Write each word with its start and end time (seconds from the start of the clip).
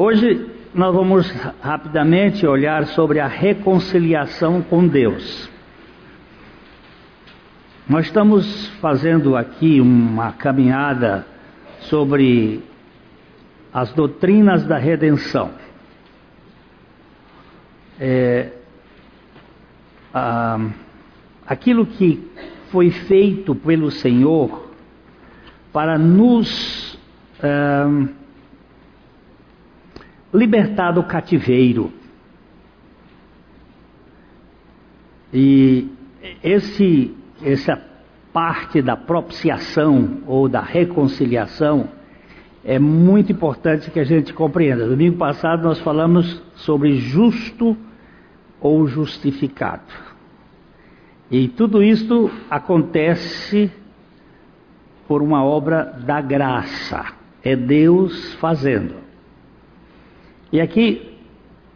Hoje 0.00 0.48
nós 0.72 0.94
vamos 0.94 1.28
rapidamente 1.60 2.46
olhar 2.46 2.86
sobre 2.86 3.18
a 3.18 3.26
reconciliação 3.26 4.62
com 4.62 4.86
Deus. 4.86 5.50
Nós 7.88 8.06
estamos 8.06 8.68
fazendo 8.80 9.34
aqui 9.34 9.80
uma 9.80 10.30
caminhada 10.30 11.26
sobre 11.80 12.62
as 13.74 13.92
doutrinas 13.92 14.64
da 14.64 14.78
redenção. 14.78 15.50
É, 17.98 18.52
ah, 20.14 20.64
aquilo 21.44 21.84
que 21.84 22.24
foi 22.70 22.92
feito 22.92 23.52
pelo 23.52 23.90
Senhor 23.90 24.70
para 25.72 25.98
nos 25.98 26.96
ah, 27.42 28.06
libertar 30.38 30.92
do 30.92 31.02
cativeiro. 31.02 31.92
E 35.32 35.88
esse, 36.42 37.14
essa 37.42 37.80
parte 38.32 38.80
da 38.80 38.96
propiciação 38.96 40.22
ou 40.26 40.48
da 40.48 40.60
reconciliação 40.60 41.88
é 42.64 42.78
muito 42.78 43.32
importante 43.32 43.90
que 43.90 44.00
a 44.00 44.04
gente 44.04 44.32
compreenda. 44.32 44.86
Domingo 44.86 45.16
passado 45.16 45.62
nós 45.62 45.80
falamos 45.80 46.42
sobre 46.54 46.96
justo 46.96 47.76
ou 48.60 48.86
justificado. 48.86 50.08
E 51.30 51.48
tudo 51.48 51.82
isso 51.82 52.30
acontece 52.50 53.70
por 55.06 55.22
uma 55.22 55.44
obra 55.44 55.84
da 56.04 56.20
graça. 56.20 57.06
É 57.42 57.54
Deus 57.54 58.34
fazendo. 58.34 59.07
E 60.50 60.62
aqui 60.62 61.02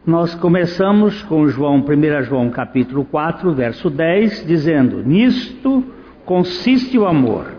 nós 0.07 0.35
começamos 0.35 1.23
com 1.25 1.47
João, 1.47 1.84
1 1.84 2.23
João 2.23 2.48
capítulo 2.48 3.05
4, 3.05 3.53
verso 3.53 3.91
10, 3.91 4.47
dizendo: 4.47 5.03
Nisto 5.03 5.84
consiste 6.25 6.97
o 6.97 7.06
amor, 7.06 7.53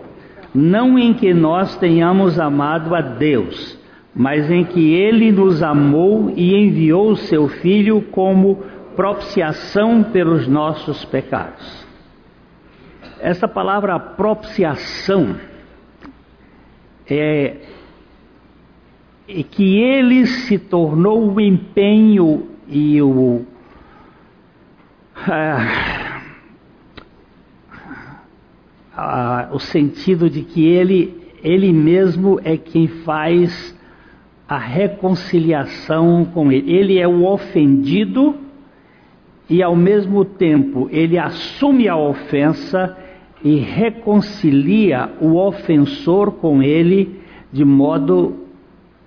não 0.52 0.98
em 0.98 1.14
que 1.14 1.32
nós 1.32 1.76
tenhamos 1.76 2.40
amado 2.40 2.96
a 2.96 3.00
Deus, 3.00 3.78
mas 4.12 4.50
em 4.50 4.64
que 4.64 4.92
Ele 4.92 5.30
nos 5.30 5.62
amou 5.62 6.32
e 6.34 6.52
enviou 6.52 7.12
o 7.12 7.16
seu 7.16 7.46
Filho 7.46 8.02
como 8.10 8.64
propiciação 8.96 10.02
pelos 10.02 10.48
nossos 10.48 11.04
pecados. 11.04 11.86
Essa 13.20 13.46
palavra 13.46 14.00
propiciação 14.00 15.36
é 17.08 17.56
e 19.26 19.42
que 19.42 19.78
ele 19.78 20.26
se 20.26 20.58
tornou 20.58 21.32
o 21.32 21.40
empenho 21.40 22.46
e 22.68 23.00
o. 23.00 23.42
Ah, 25.26 26.22
ah, 28.96 29.48
o 29.52 29.58
sentido 29.58 30.28
de 30.28 30.42
que 30.42 30.66
ele, 30.66 31.16
ele 31.42 31.72
mesmo 31.72 32.38
é 32.44 32.56
quem 32.56 32.86
faz 32.88 33.74
a 34.46 34.58
reconciliação 34.58 36.24
com 36.26 36.52
ele. 36.52 36.70
Ele 36.70 36.98
é 36.98 37.08
o 37.08 37.24
ofendido 37.24 38.36
e 39.48 39.62
ao 39.62 39.74
mesmo 39.74 40.24
tempo 40.24 40.88
ele 40.90 41.18
assume 41.18 41.88
a 41.88 41.96
ofensa 41.96 42.96
e 43.42 43.56
reconcilia 43.56 45.10
o 45.20 45.36
ofensor 45.36 46.32
com 46.32 46.62
ele 46.62 47.20
de 47.52 47.64
modo 47.64 48.43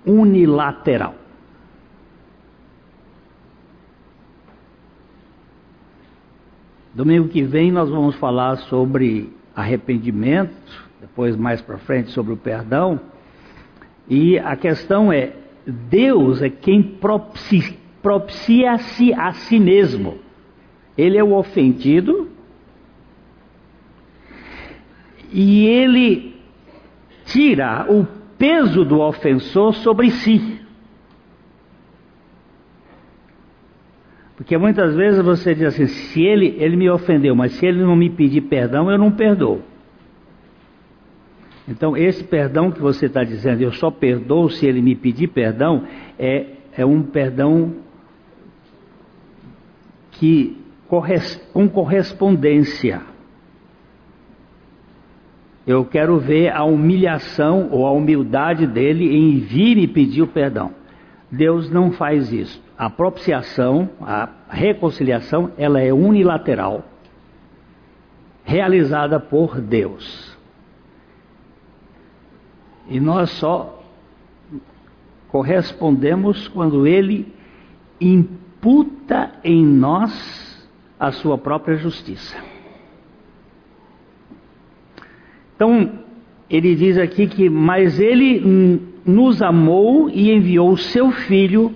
unilateral. 0.06 1.14
Domingo 6.94 7.28
que 7.28 7.42
vem 7.42 7.70
nós 7.70 7.88
vamos 7.88 8.16
falar 8.16 8.56
sobre 8.56 9.32
arrependimento, 9.54 10.88
depois 11.00 11.36
mais 11.36 11.60
para 11.60 11.78
frente 11.78 12.10
sobre 12.10 12.32
o 12.32 12.36
perdão. 12.36 13.00
E 14.08 14.38
a 14.38 14.56
questão 14.56 15.12
é: 15.12 15.32
Deus 15.66 16.42
é 16.42 16.50
quem 16.50 16.82
propicia-se 18.02 19.14
a 19.14 19.32
si 19.32 19.60
mesmo. 19.60 20.18
Ele 20.96 21.16
é 21.16 21.22
o 21.22 21.34
ofendido 21.34 22.28
e 25.32 25.66
ele 25.66 26.34
tira 27.26 27.86
o 27.88 28.04
peso 28.38 28.84
do 28.84 29.00
ofensor 29.00 29.74
sobre 29.74 30.10
si. 30.10 30.60
Porque 34.36 34.56
muitas 34.56 34.94
vezes 34.94 35.20
você 35.22 35.54
diz 35.54 35.64
assim: 35.64 35.86
se 35.86 36.22
ele, 36.22 36.56
ele 36.58 36.76
me 36.76 36.88
ofendeu, 36.88 37.34
mas 37.34 37.52
se 37.52 37.66
ele 37.66 37.82
não 37.82 37.96
me 37.96 38.08
pedir 38.08 38.42
perdão, 38.42 38.90
eu 38.90 38.96
não 38.96 39.10
perdoo. 39.10 39.60
Então, 41.66 41.96
esse 41.96 42.24
perdão 42.24 42.70
que 42.70 42.80
você 42.80 43.06
está 43.06 43.22
dizendo, 43.22 43.60
eu 43.60 43.72
só 43.72 43.90
perdoo 43.90 44.48
se 44.48 44.64
ele 44.64 44.80
me 44.80 44.94
pedir 44.94 45.26
perdão, 45.28 45.84
é, 46.18 46.46
é 46.72 46.86
um 46.86 47.02
perdão 47.02 47.74
que 50.12 50.56
com 51.52 51.68
correspondência. 51.68 53.02
Eu 55.68 55.84
quero 55.84 56.18
ver 56.18 56.50
a 56.50 56.64
humilhação 56.64 57.68
ou 57.70 57.86
a 57.86 57.92
humildade 57.92 58.66
dele 58.66 59.14
em 59.14 59.38
vir 59.38 59.76
e 59.76 59.86
pedir 59.86 60.22
o 60.22 60.26
perdão. 60.26 60.72
Deus 61.30 61.70
não 61.70 61.92
faz 61.92 62.32
isso. 62.32 62.58
A 62.78 62.88
propiciação, 62.88 63.90
a 64.00 64.30
reconciliação, 64.48 65.52
ela 65.58 65.78
é 65.78 65.92
unilateral, 65.92 66.84
realizada 68.44 69.20
por 69.20 69.60
Deus. 69.60 70.34
E 72.88 72.98
nós 72.98 73.28
só 73.32 73.84
correspondemos 75.28 76.48
quando 76.48 76.86
Ele 76.86 77.30
imputa 78.00 79.32
em 79.44 79.66
nós 79.66 80.66
a 80.98 81.12
sua 81.12 81.36
própria 81.36 81.76
justiça. 81.76 82.57
Então, 85.58 85.90
ele 86.48 86.76
diz 86.76 86.96
aqui 86.96 87.26
que, 87.26 87.50
mas 87.50 87.98
ele 87.98 88.80
nos 89.04 89.42
amou 89.42 90.08
e 90.08 90.30
enviou 90.30 90.70
o 90.70 90.78
seu 90.78 91.10
filho 91.10 91.74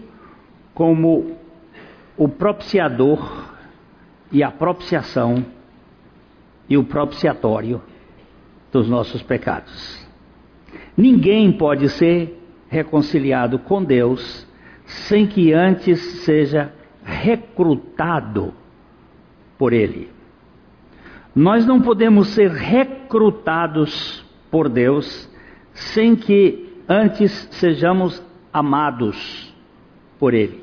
como 0.73 1.33
o 2.17 2.29
propiciador 2.29 3.53
e 4.31 4.41
a 4.41 4.53
propiciação 4.53 5.45
e 6.69 6.79
o 6.79 6.85
propiciatório 6.85 7.83
dos 8.71 8.89
nossos 8.89 9.21
pecados. 9.21 10.07
Ninguém 10.97 11.51
pode 11.51 11.89
ser 11.89 12.41
reconciliado 12.69 13.59
com 13.59 13.83
Deus 13.83 14.47
sem 14.87 15.27
que 15.27 15.53
antes 15.53 15.99
seja 16.25 16.73
recrutado 17.05 18.55
por 19.59 19.73
Ele. 19.73 20.12
Nós 21.35 21.65
não 21.67 21.81
podemos 21.81 22.29
ser 22.29 22.51
recrutados 22.51 24.25
por 24.51 24.69
Deus 24.69 25.31
sem 25.73 26.15
que 26.15 26.83
antes 26.89 27.49
sejamos 27.53 28.23
amados 28.53 29.55
por 30.19 30.35
Ele. 30.35 30.63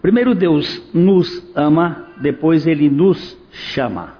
Primeiro 0.00 0.34
Deus 0.34 0.82
nos 0.92 1.50
ama, 1.54 2.08
depois 2.20 2.66
Ele 2.66 2.90
nos 2.90 3.38
chama. 3.52 4.14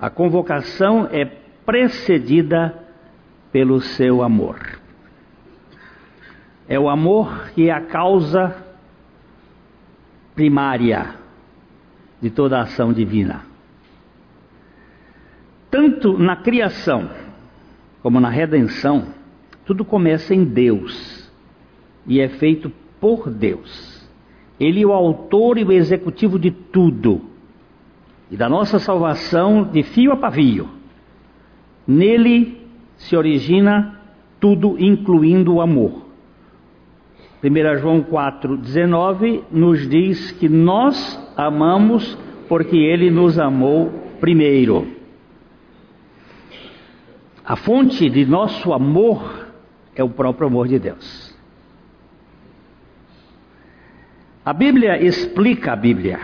A 0.00 0.08
convocação 0.08 1.08
é 1.10 1.24
precedida 1.24 2.78
pelo 3.50 3.80
seu 3.80 4.22
amor. 4.22 4.58
É 6.68 6.78
o 6.78 6.88
amor 6.88 7.50
que 7.54 7.68
é 7.68 7.72
a 7.72 7.80
causa 7.80 8.56
primária 10.34 11.16
de 12.20 12.30
toda 12.30 12.58
a 12.58 12.62
ação 12.62 12.92
divina. 12.92 13.51
Tanto 15.72 16.18
na 16.18 16.36
criação 16.36 17.08
como 18.02 18.20
na 18.20 18.28
redenção, 18.28 19.06
tudo 19.64 19.86
começa 19.86 20.34
em 20.34 20.44
Deus 20.44 21.32
e 22.06 22.20
é 22.20 22.28
feito 22.28 22.70
por 23.00 23.30
Deus. 23.30 24.06
Ele 24.60 24.82
é 24.82 24.86
o 24.86 24.92
autor 24.92 25.56
e 25.56 25.64
o 25.64 25.72
executivo 25.72 26.38
de 26.38 26.50
tudo 26.50 27.22
e 28.30 28.36
da 28.36 28.50
nossa 28.50 28.78
salvação 28.78 29.64
de 29.64 29.82
fio 29.82 30.12
a 30.12 30.16
pavio. 30.18 30.68
Nele 31.86 32.60
se 32.98 33.16
origina 33.16 33.98
tudo, 34.38 34.76
incluindo 34.78 35.54
o 35.54 35.62
amor. 35.62 36.02
1 37.42 37.78
João 37.78 38.02
4,19 38.02 39.44
nos 39.50 39.88
diz 39.88 40.32
que 40.32 40.50
nós 40.50 41.18
amamos 41.34 42.18
porque 42.46 42.76
ele 42.76 43.10
nos 43.10 43.38
amou 43.38 43.90
primeiro. 44.20 45.00
A 47.44 47.56
fonte 47.56 48.08
de 48.08 48.24
nosso 48.24 48.72
amor 48.72 49.48
é 49.94 50.02
o 50.02 50.08
próprio 50.08 50.46
amor 50.46 50.68
de 50.68 50.78
Deus. 50.78 51.32
A 54.44 54.52
Bíblia 54.52 55.02
explica 55.02 55.72
a 55.72 55.76
Bíblia. 55.76 56.20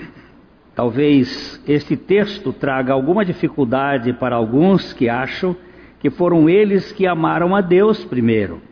Talvez 0.75 1.61
este 1.67 1.97
texto 1.97 2.53
traga 2.53 2.93
alguma 2.93 3.25
dificuldade 3.25 4.13
para 4.13 4.37
alguns 4.37 4.93
que 4.93 5.09
acham 5.09 5.57
que 5.99 6.09
foram 6.09 6.49
eles 6.49 6.93
que 6.93 7.07
amaram 7.07 7.55
a 7.55 7.61
Deus 7.61 8.05
primeiro. 8.05 8.63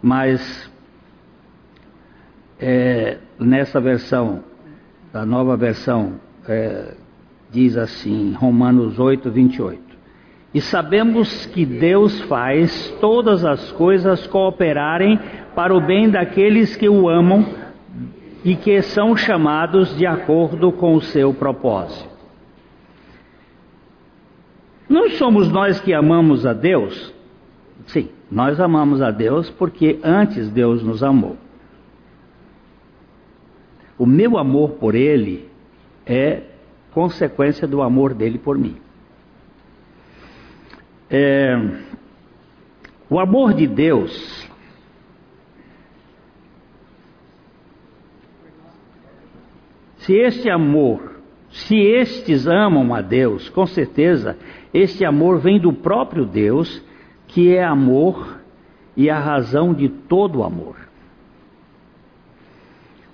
Mas 0.00 0.70
é, 2.60 3.18
nessa 3.38 3.80
versão, 3.80 4.44
a 5.12 5.26
nova 5.26 5.56
versão, 5.56 6.20
é, 6.46 6.94
diz 7.50 7.76
assim, 7.76 8.32
Romanos 8.32 8.98
8, 8.98 9.30
28. 9.30 9.87
E 10.52 10.60
sabemos 10.60 11.46
que 11.46 11.66
Deus 11.66 12.20
faz 12.22 12.90
todas 13.00 13.44
as 13.44 13.70
coisas 13.72 14.26
cooperarem 14.26 15.18
para 15.54 15.74
o 15.74 15.80
bem 15.80 16.08
daqueles 16.08 16.74
que 16.74 16.88
o 16.88 17.08
amam 17.08 17.46
e 18.44 18.56
que 18.56 18.80
são 18.80 19.16
chamados 19.16 19.94
de 19.96 20.06
acordo 20.06 20.72
com 20.72 20.94
o 20.94 21.02
seu 21.02 21.34
propósito. 21.34 22.08
Não 24.88 25.10
somos 25.10 25.50
nós 25.50 25.78
que 25.80 25.92
amamos 25.92 26.46
a 26.46 26.54
Deus? 26.54 27.12
Sim, 27.86 28.08
nós 28.30 28.58
amamos 28.58 29.02
a 29.02 29.10
Deus 29.10 29.50
porque 29.50 29.98
antes 30.02 30.48
Deus 30.50 30.82
nos 30.82 31.02
amou. 31.02 31.36
O 33.98 34.06
meu 34.06 34.38
amor 34.38 34.70
por 34.72 34.94
Ele 34.94 35.46
é 36.06 36.42
consequência 36.92 37.66
do 37.68 37.82
amor 37.82 38.14
dele 38.14 38.38
por 38.38 38.56
mim. 38.56 38.76
É, 41.10 41.56
o 43.08 43.18
amor 43.18 43.54
de 43.54 43.66
Deus 43.66 44.46
se 50.00 50.14
este 50.14 50.50
amor, 50.50 51.20
se 51.50 51.76
estes 51.76 52.46
amam 52.46 52.94
a 52.94 53.00
Deus, 53.00 53.48
com 53.48 53.66
certeza 53.66 54.36
este 54.72 55.04
amor 55.04 55.38
vem 55.38 55.58
do 55.58 55.72
próprio 55.72 56.26
Deus, 56.26 56.84
que 57.26 57.54
é 57.54 57.64
amor 57.64 58.38
e 58.94 59.08
a 59.08 59.18
razão 59.18 59.72
de 59.72 59.88
todo 59.88 60.42
amor. 60.42 60.76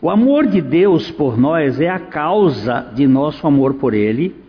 O 0.03 0.11
amor 0.11 0.47
de 0.47 0.61
Deus 0.61 1.11
por 1.13 1.39
nós 1.39 1.81
é 1.81 1.89
a 1.89 1.99
causa 1.99 2.93
de 2.95 3.07
nosso 3.07 3.47
amor 3.47 3.75
por 3.75 3.95
Ele 3.95 4.44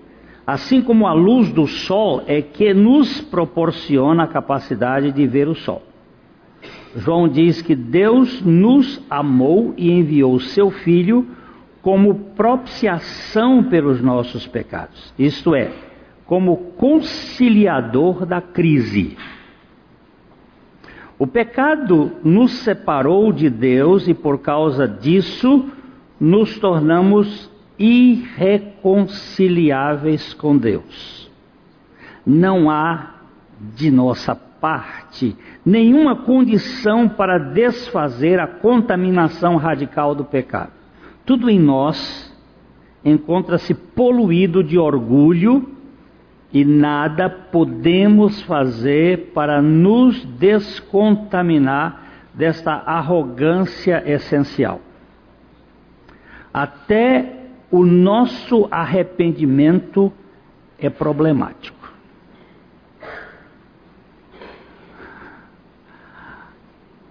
Assim 0.45 0.81
como 0.81 1.07
a 1.07 1.13
luz 1.13 1.51
do 1.51 1.65
sol 1.65 2.24
é 2.27 2.39
que 2.42 2.71
nos 2.74 3.19
proporciona 3.21 4.24
a 4.24 4.27
capacidade 4.27 5.12
de 5.12 5.25
ver 5.25 5.47
o 5.47 5.56
sol. 5.56 5.81
João 6.95 7.27
diz 7.27 7.62
que 7.62 7.75
Deus 7.75 8.42
nos 8.42 9.03
amou 9.09 9.74
e 9.75 9.92
enviou 9.92 10.33
o 10.33 10.39
seu 10.39 10.69
Filho 10.69 11.25
como 11.81 12.15
propiciação 12.36 13.63
pelos 13.63 14.01
nossos 14.01 14.47
pecados, 14.47 15.13
isto 15.19 15.53
é, 15.53 15.71
como 16.25 16.57
conciliador 16.77 18.25
da 18.25 18.42
crise. 18.42 19.18
O 21.18 21.27
pecado 21.27 22.12
nos 22.24 22.51
separou 22.59 23.31
de 23.31 23.50
Deus 23.50 24.07
e 24.07 24.13
por 24.13 24.39
causa 24.39 24.88
disso 24.88 25.69
nos 26.19 26.57
tornamos 26.59 27.51
irreconciliáveis 27.77 28.75
com 30.36 30.56
Deus. 30.56 31.28
Não 32.24 32.70
há 32.70 33.16
de 33.76 33.90
nossa 33.90 34.36
parte 34.36 35.36
nenhuma 35.66 36.16
condição 36.18 37.10
para 37.10 37.40
desfazer 37.40 38.40
a 38.40 38.46
contaminação 38.46 39.56
radical 39.56 40.14
do 40.14 40.24
pecado. 40.24 40.72
Tudo 41.26 41.50
em 41.50 41.58
nós 41.60 42.32
encontra-se 43.04 43.74
poluído 43.74 44.64
de 44.64 44.78
orgulho 44.78 45.68
e 46.54 46.64
nada 46.64 47.28
podemos 47.28 48.44
fazer 48.44 49.31
para 49.34 49.64
nos 49.64 50.24
descontaminar 50.26 52.04
desta 52.36 52.74
arrogância 52.74 54.04
essencial. 54.06 54.80
Até 56.54 57.44
o 57.72 57.86
nosso 57.86 58.68
arrependimento 58.72 60.12
é 60.78 60.90
problemático. 60.90 61.76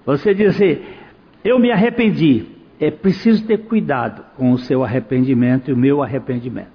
Você 0.06 0.34
dizer, 0.34 0.98
eu 1.42 1.58
me 1.58 1.70
arrependi, 1.70 2.46
é 2.78 2.90
preciso 2.90 3.46
ter 3.46 3.58
cuidado 3.58 4.24
com 4.36 4.52
o 4.52 4.58
seu 4.58 4.84
arrependimento 4.84 5.70
e 5.70 5.74
o 5.74 5.76
meu 5.76 6.02
arrependimento. 6.02 6.70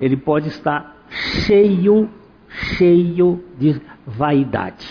Ele 0.00 0.16
pode 0.16 0.48
estar 0.48 1.04
cheio, 1.10 2.08
cheio 2.48 3.44
de 3.58 3.80
vaidade, 4.06 4.86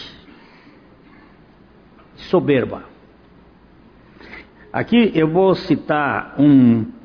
soberba. 2.15 2.83
Aqui 4.71 5.11
eu 5.15 5.27
vou 5.27 5.55
citar 5.55 6.35
um 6.37 6.98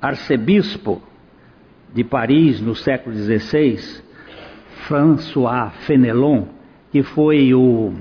arcebispo 0.00 1.02
de 1.92 2.04
Paris 2.04 2.60
no 2.60 2.74
século 2.74 3.14
XVI, 3.16 4.02
François 4.86 5.72
Fenelon, 5.86 6.44
que 6.90 7.02
foi 7.02 7.52
o 7.52 7.92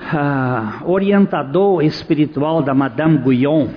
uh, 0.00 0.84
orientador 0.84 1.82
espiritual 1.82 2.62
da 2.62 2.74
Madame 2.74 3.18
Guyon. 3.18 3.68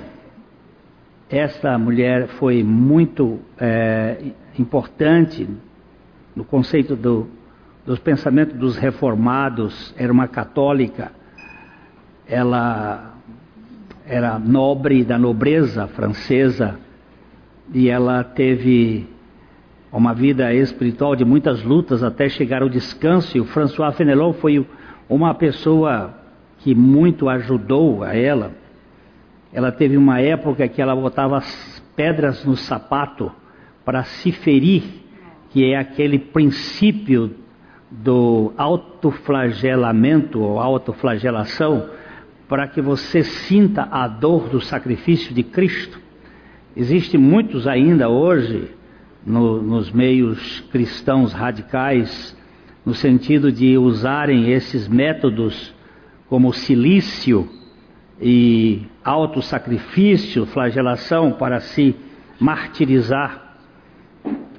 Esta 1.29 1.77
mulher 1.77 2.27
foi 2.27 2.63
muito 2.63 3.39
é, 3.57 4.31
importante 4.59 5.47
no 6.35 6.43
conceito 6.43 6.95
do, 6.95 7.27
dos 7.85 7.99
pensamentos 7.99 8.55
dos 8.57 8.77
reformados, 8.77 9.93
era 9.97 10.13
uma 10.13 10.27
católica. 10.27 11.11
Ela 12.27 13.14
era 14.07 14.37
nobre 14.37 15.03
da 15.03 15.17
nobreza 15.17 15.87
francesa 15.87 16.79
e 17.73 17.89
ela 17.89 18.23
teve 18.23 19.07
uma 19.91 20.13
vida 20.13 20.53
espiritual 20.53 21.15
de 21.15 21.25
muitas 21.25 21.63
lutas 21.63 22.03
até 22.03 22.29
chegar 22.29 22.61
ao 22.61 22.69
descanso. 22.69 23.35
E 23.35 23.41
o 23.41 23.45
François 23.45 23.95
Fenelon 23.95 24.33
foi 24.33 24.65
uma 25.09 25.33
pessoa 25.33 26.13
que 26.59 26.75
muito 26.75 27.27
ajudou 27.27 28.03
a 28.03 28.15
ela. 28.15 28.51
Ela 29.51 29.71
teve 29.71 29.97
uma 29.97 30.19
época 30.19 30.67
que 30.67 30.81
ela 30.81 30.95
botava 30.95 31.37
as 31.37 31.83
pedras 31.95 32.45
no 32.45 32.55
sapato 32.55 33.31
para 33.83 34.03
se 34.03 34.31
ferir, 34.31 34.83
que 35.49 35.71
é 35.71 35.77
aquele 35.77 36.19
princípio 36.19 37.31
do 37.89 38.53
autoflagelamento 38.57 40.41
ou 40.41 40.59
autoflagelação 40.59 41.89
para 42.47 42.67
que 42.67 42.81
você 42.81 43.23
sinta 43.23 43.87
a 43.91 44.07
dor 44.07 44.49
do 44.49 44.61
sacrifício 44.61 45.33
de 45.33 45.43
Cristo. 45.43 45.99
Existem 46.75 47.19
muitos 47.19 47.67
ainda 47.67 48.09
hoje 48.09 48.69
no, 49.25 49.61
nos 49.61 49.91
meios 49.91 50.59
cristãos 50.71 51.33
radicais, 51.33 52.37
no 52.85 52.93
sentido 52.93 53.51
de 53.51 53.77
usarem 53.77 54.51
esses 54.51 54.87
métodos 54.87 55.73
como 56.29 56.53
silício 56.53 57.49
e 58.21 58.83
autossacrifício, 59.03 60.45
flagelação 60.45 61.31
para 61.31 61.59
se 61.59 61.95
martirizar. 62.39 63.55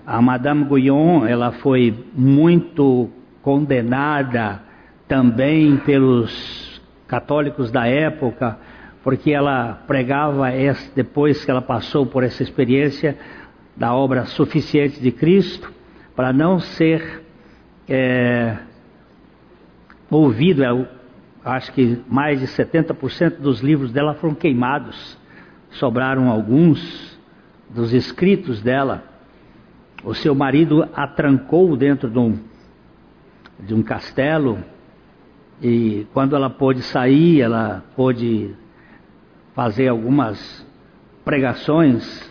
A 0.05 0.21
Madame 0.21 0.65
Guyon, 0.65 1.27
ela 1.27 1.53
foi 1.53 1.95
muito 2.15 3.11
condenada 3.43 4.63
também 5.09 5.77
pelos 5.77 6.66
católicos 7.07 7.71
da 7.71 7.87
época, 7.87 8.59
porque 9.03 9.31
ela 9.33 9.85
pregava 9.87 10.47
depois 10.95 11.45
que 11.45 11.51
ela 11.51 11.63
passou 11.63 12.07
por 12.07 12.25
essa 12.25 12.43
experiência 12.43 13.17
da 13.77 13.95
obra 13.95 14.25
suficiente 14.25 15.01
de 15.01 15.13
Cristo, 15.13 15.73
para 16.15 16.33
não 16.33 16.59
ser 16.59 17.23
é, 17.89 18.57
ouvido. 20.11 20.65
Eu 20.65 20.89
acho 21.45 21.73
que 21.73 22.03
mais 22.09 22.41
de 22.41 22.47
70% 22.47 23.39
dos 23.39 23.61
livros 23.61 23.93
dela 23.93 24.15
foram 24.15 24.35
queimados, 24.35 25.17
sobraram 25.71 26.31
alguns 26.31 27.17
dos 27.71 27.93
escritos 27.93 28.63
dela. 28.63 29.05
O 30.03 30.15
seu 30.15 30.35
marido 30.35 30.89
a 30.95 31.07
trancou 31.07 31.77
dentro 31.77 32.11
de 32.11 32.19
um, 32.19 32.39
de 33.61 33.75
um 33.75 33.83
castelo 33.83 34.59
e 35.63 36.07
quando 36.13 36.37
ela 36.37 36.51
pôde 36.51 36.83
sair, 36.83 37.41
ela 37.41 37.83
pôde 37.95 38.55
fazer 39.55 39.89
algumas 39.89 40.67
pregações. 41.25 42.31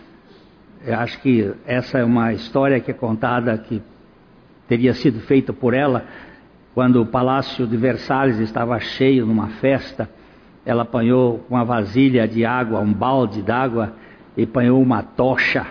Eu 0.84 0.94
acho 0.98 1.20
que 1.20 1.52
essa 1.66 1.98
é 1.98 2.04
uma 2.04 2.32
história 2.32 2.78
que 2.80 2.90
é 2.90 2.94
contada 2.94 3.56
que 3.58 3.82
teria 4.68 4.94
sido 4.94 5.20
feita 5.20 5.52
por 5.52 5.74
ela 5.74 6.04
quando 6.74 7.00
o 7.00 7.06
palácio 7.06 7.66
de 7.66 7.76
Versalhes 7.76 8.38
estava 8.38 8.78
cheio 8.78 9.26
numa 9.26 9.48
festa 9.48 10.08
ela 10.66 10.82
apanhou 10.82 11.46
uma 11.48 11.64
vasilha 11.64 12.26
de 12.26 12.44
água, 12.44 12.80
um 12.80 12.92
balde 12.92 13.40
d'água, 13.40 13.92
e 14.36 14.42
apanhou 14.42 14.82
uma 14.82 15.00
tocha 15.00 15.64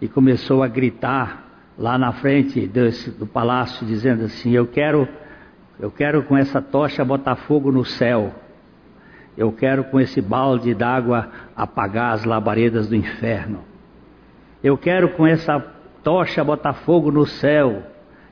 e 0.00 0.06
começou 0.06 0.62
a 0.62 0.68
gritar 0.68 1.44
lá 1.76 1.98
na 1.98 2.12
frente 2.12 2.68
do 3.18 3.26
palácio, 3.26 3.84
dizendo 3.84 4.24
assim: 4.24 4.52
Eu 4.52 4.68
quero, 4.68 5.08
eu 5.80 5.90
quero 5.90 6.24
com 6.24 6.36
essa 6.36 6.60
tocha 6.60 7.04
botar 7.04 7.36
fogo 7.36 7.70
no 7.70 7.84
céu. 7.84 8.32
Eu 9.36 9.52
quero 9.52 9.84
com 9.84 10.00
esse 10.00 10.20
balde 10.20 10.74
d'água 10.74 11.28
apagar 11.56 12.14
as 12.14 12.24
labaredas 12.24 12.88
do 12.88 12.96
inferno. 12.96 13.60
Eu 14.62 14.76
quero 14.76 15.10
com 15.10 15.24
essa 15.24 15.60
tocha 16.02 16.42
botar 16.42 16.72
fogo 16.72 17.12
no 17.12 17.24
céu. 17.24 17.84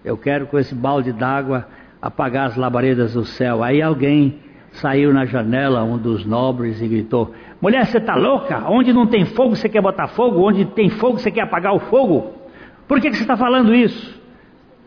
Eu 0.05 0.17
quero 0.17 0.49
com 0.49 0.59
esse 0.59 0.75
balde 0.75 1.13
d'água 1.13 1.69
apagar 2.03 2.47
as 2.47 2.57
labaredas 2.57 3.15
do 3.15 3.25
céu. 3.25 3.63
Aí 3.63 3.81
alguém 3.81 4.41
saiu 4.73 5.13
na 5.13 5.25
janela, 5.25 5.85
um 5.85 5.97
dos 5.97 6.27
nobres, 6.27 6.83
e 6.83 6.89
gritou: 6.89 7.33
Mulher, 7.61 7.87
você 7.87 7.99
está 7.99 8.17
louca? 8.17 8.69
Onde 8.69 8.93
não 8.93 9.07
tem 9.07 9.25
fogo 9.25 9.55
você 9.55 9.69
quer 9.69 9.81
botar 9.81 10.09
fogo? 10.09 10.41
Onde 10.41 10.65
tem 10.65 10.91
fogo 10.91 11.19
você 11.19 11.31
quer 11.31 11.43
apagar 11.43 11.75
o 11.75 11.79
fogo? 11.79 12.35
Por 12.89 13.01
que, 13.01 13.11
que 13.11 13.17
você 13.17 13.23
está 13.23 13.37
falando 13.37 13.73
isso? 13.73 14.16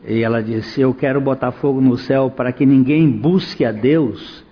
E 0.05 0.21
ela 0.23 0.41
disse: 0.41 0.81
Eu 0.81 0.93
quero 0.93 1.19
botar 1.19 1.51
fogo 1.51 1.81
no 1.81 1.97
céu 1.97 2.31
para 2.31 2.51
que 2.51 2.65
ninguém 2.65 3.09
busque 3.09 3.65
a 3.65 3.71
Deus 3.71 4.45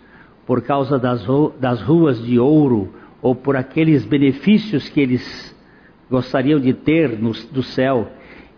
por 0.46 0.62
causa 0.62 0.98
das, 0.98 1.26
das 1.60 1.82
ruas 1.82 2.24
de 2.24 2.40
ouro 2.40 2.94
ou 3.22 3.36
por 3.36 3.56
aqueles 3.56 4.06
benefícios 4.06 4.88
que 4.90 5.02
eles 5.02 5.56
gostariam 6.10 6.60
de 6.60 6.74
ter 6.74 7.18
no, 7.20 7.32
do 7.52 7.64
céu 7.64 8.10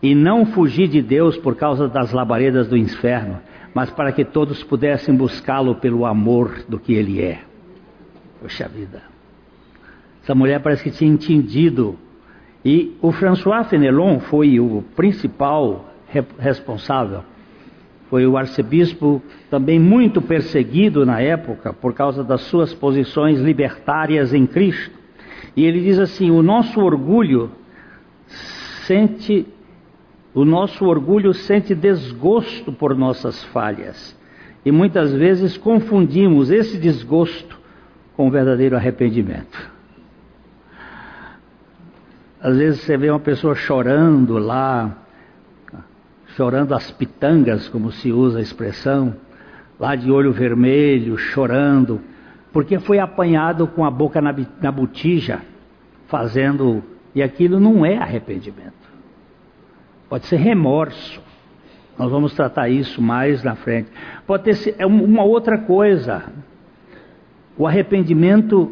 e 0.02 0.14
não 0.16 0.46
fugir 0.46 0.88
de 0.88 1.02
Deus 1.02 1.38
por 1.38 1.56
causa 1.56 1.88
das 1.88 2.12
labaredas 2.12 2.68
do 2.68 2.78
inferno, 2.78 3.40
mas 3.74 3.90
para 3.90 4.12
que 4.12 4.24
todos 4.24 4.64
pudessem 4.64 5.16
buscá-lo 5.16 5.76
pelo 5.76 6.06
amor 6.06 6.64
do 6.68 6.80
que 6.80 6.94
ele 6.94 7.22
é. 7.22 7.40
Poxa 8.42 8.68
vida. 8.68 9.02
Essa 10.24 10.34
mulher 10.34 10.62
parece 10.62 10.84
que 10.84 10.92
tinha 10.92 11.12
entendido. 11.12 11.98
E 12.64 12.96
o 13.02 13.12
François 13.12 13.68
Fenelon 13.68 14.20
foi 14.20 14.60
o 14.60 14.84
principal 14.96 15.89
responsável. 16.38 17.24
Foi 18.10 18.26
o 18.26 18.38
arcebispo 18.38 19.22
também 19.50 19.80
muito 19.80 20.22
perseguido 20.22 21.06
na 21.06 21.22
época 21.22 21.72
por 21.72 21.94
causa 21.94 22.24
das 22.24 22.42
suas 22.42 22.74
posições 22.74 23.40
libertárias 23.40 24.34
em 24.34 24.48
Cristo. 24.48 24.98
E 25.56 25.64
ele 25.64 25.82
diz 25.82 26.00
assim: 26.00 26.32
o 26.32 26.42
nosso 26.42 26.80
orgulho 26.80 27.52
sente 28.86 29.46
o 30.34 30.46
nosso 30.46 30.86
orgulho 30.86 31.34
sente 31.34 31.74
desgosto 31.74 32.72
por 32.72 32.96
nossas 32.96 33.44
falhas. 33.46 34.18
E 34.64 34.72
muitas 34.72 35.12
vezes 35.12 35.58
confundimos 35.58 36.52
esse 36.52 36.78
desgosto 36.78 37.60
com 38.16 38.28
o 38.28 38.32
verdadeiro 38.32 38.76
arrependimento. 38.76 39.72
Às 42.42 42.58
vezes 42.58 42.82
você 42.82 42.96
vê 42.96 43.10
uma 43.10 43.20
pessoa 43.20 43.56
chorando 43.56 44.38
lá, 44.38 44.98
chorando 46.40 46.74
as 46.74 46.90
pitangas, 46.90 47.68
como 47.68 47.92
se 47.92 48.14
usa 48.14 48.40
a 48.40 48.42
expressão, 48.42 49.14
lá 49.78 49.94
de 49.94 50.10
olho 50.10 50.32
vermelho, 50.32 51.18
chorando, 51.18 52.00
porque 52.54 52.80
foi 52.80 52.98
apanhado 52.98 53.68
com 53.68 53.84
a 53.84 53.92
boca 53.92 54.22
na, 54.22 54.34
na 54.62 54.72
botija, 54.72 55.42
fazendo. 56.08 56.82
E 57.14 57.22
aquilo 57.22 57.60
não 57.60 57.86
é 57.86 57.98
arrependimento. 57.98 58.72
Pode 60.08 60.28
ser 60.28 60.38
remorso. 60.38 61.22
Nós 61.98 62.10
vamos 62.10 62.34
tratar 62.34 62.70
isso 62.70 63.02
mais 63.02 63.44
na 63.44 63.56
frente. 63.56 63.90
Pode 64.26 64.44
ter 64.44 64.76
é 64.78 64.86
uma 64.86 65.24
outra 65.24 65.58
coisa. 65.58 66.24
O 67.58 67.68
arrependimento 67.68 68.72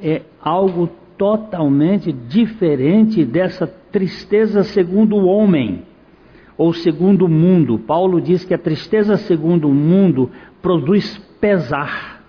é 0.00 0.22
algo 0.40 0.88
totalmente 1.16 2.12
diferente 2.12 3.24
dessa 3.24 3.66
tristeza 3.66 4.62
segundo 4.62 5.16
o 5.16 5.26
homem 5.26 5.87
ou 6.58 6.72
segundo 6.72 7.26
o 7.26 7.28
mundo. 7.28 7.78
Paulo 7.78 8.20
diz 8.20 8.44
que 8.44 8.52
a 8.52 8.58
tristeza 8.58 9.16
segundo 9.16 9.68
o 9.68 9.74
mundo 9.74 10.28
produz 10.60 11.16
pesar, 11.40 12.20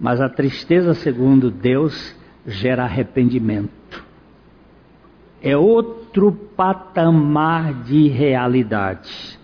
mas 0.00 0.20
a 0.20 0.28
tristeza 0.28 0.92
segundo 0.92 1.48
Deus 1.48 2.14
gera 2.44 2.82
arrependimento. 2.82 4.04
É 5.40 5.56
outro 5.56 6.32
patamar 6.56 7.72
de 7.84 8.08
realidade. 8.08 9.38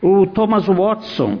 O 0.00 0.26
Thomas 0.26 0.66
Watson, 0.66 1.40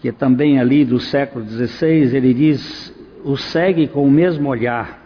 que 0.00 0.08
é 0.08 0.12
também 0.12 0.60
ali 0.60 0.84
do 0.84 1.00
século 1.00 1.44
XVI, 1.44 2.16
ele 2.16 2.32
diz 2.32 2.96
o 3.24 3.36
segue 3.36 3.88
com 3.88 4.04
o 4.04 4.10
mesmo 4.10 4.48
olhar. 4.48 5.00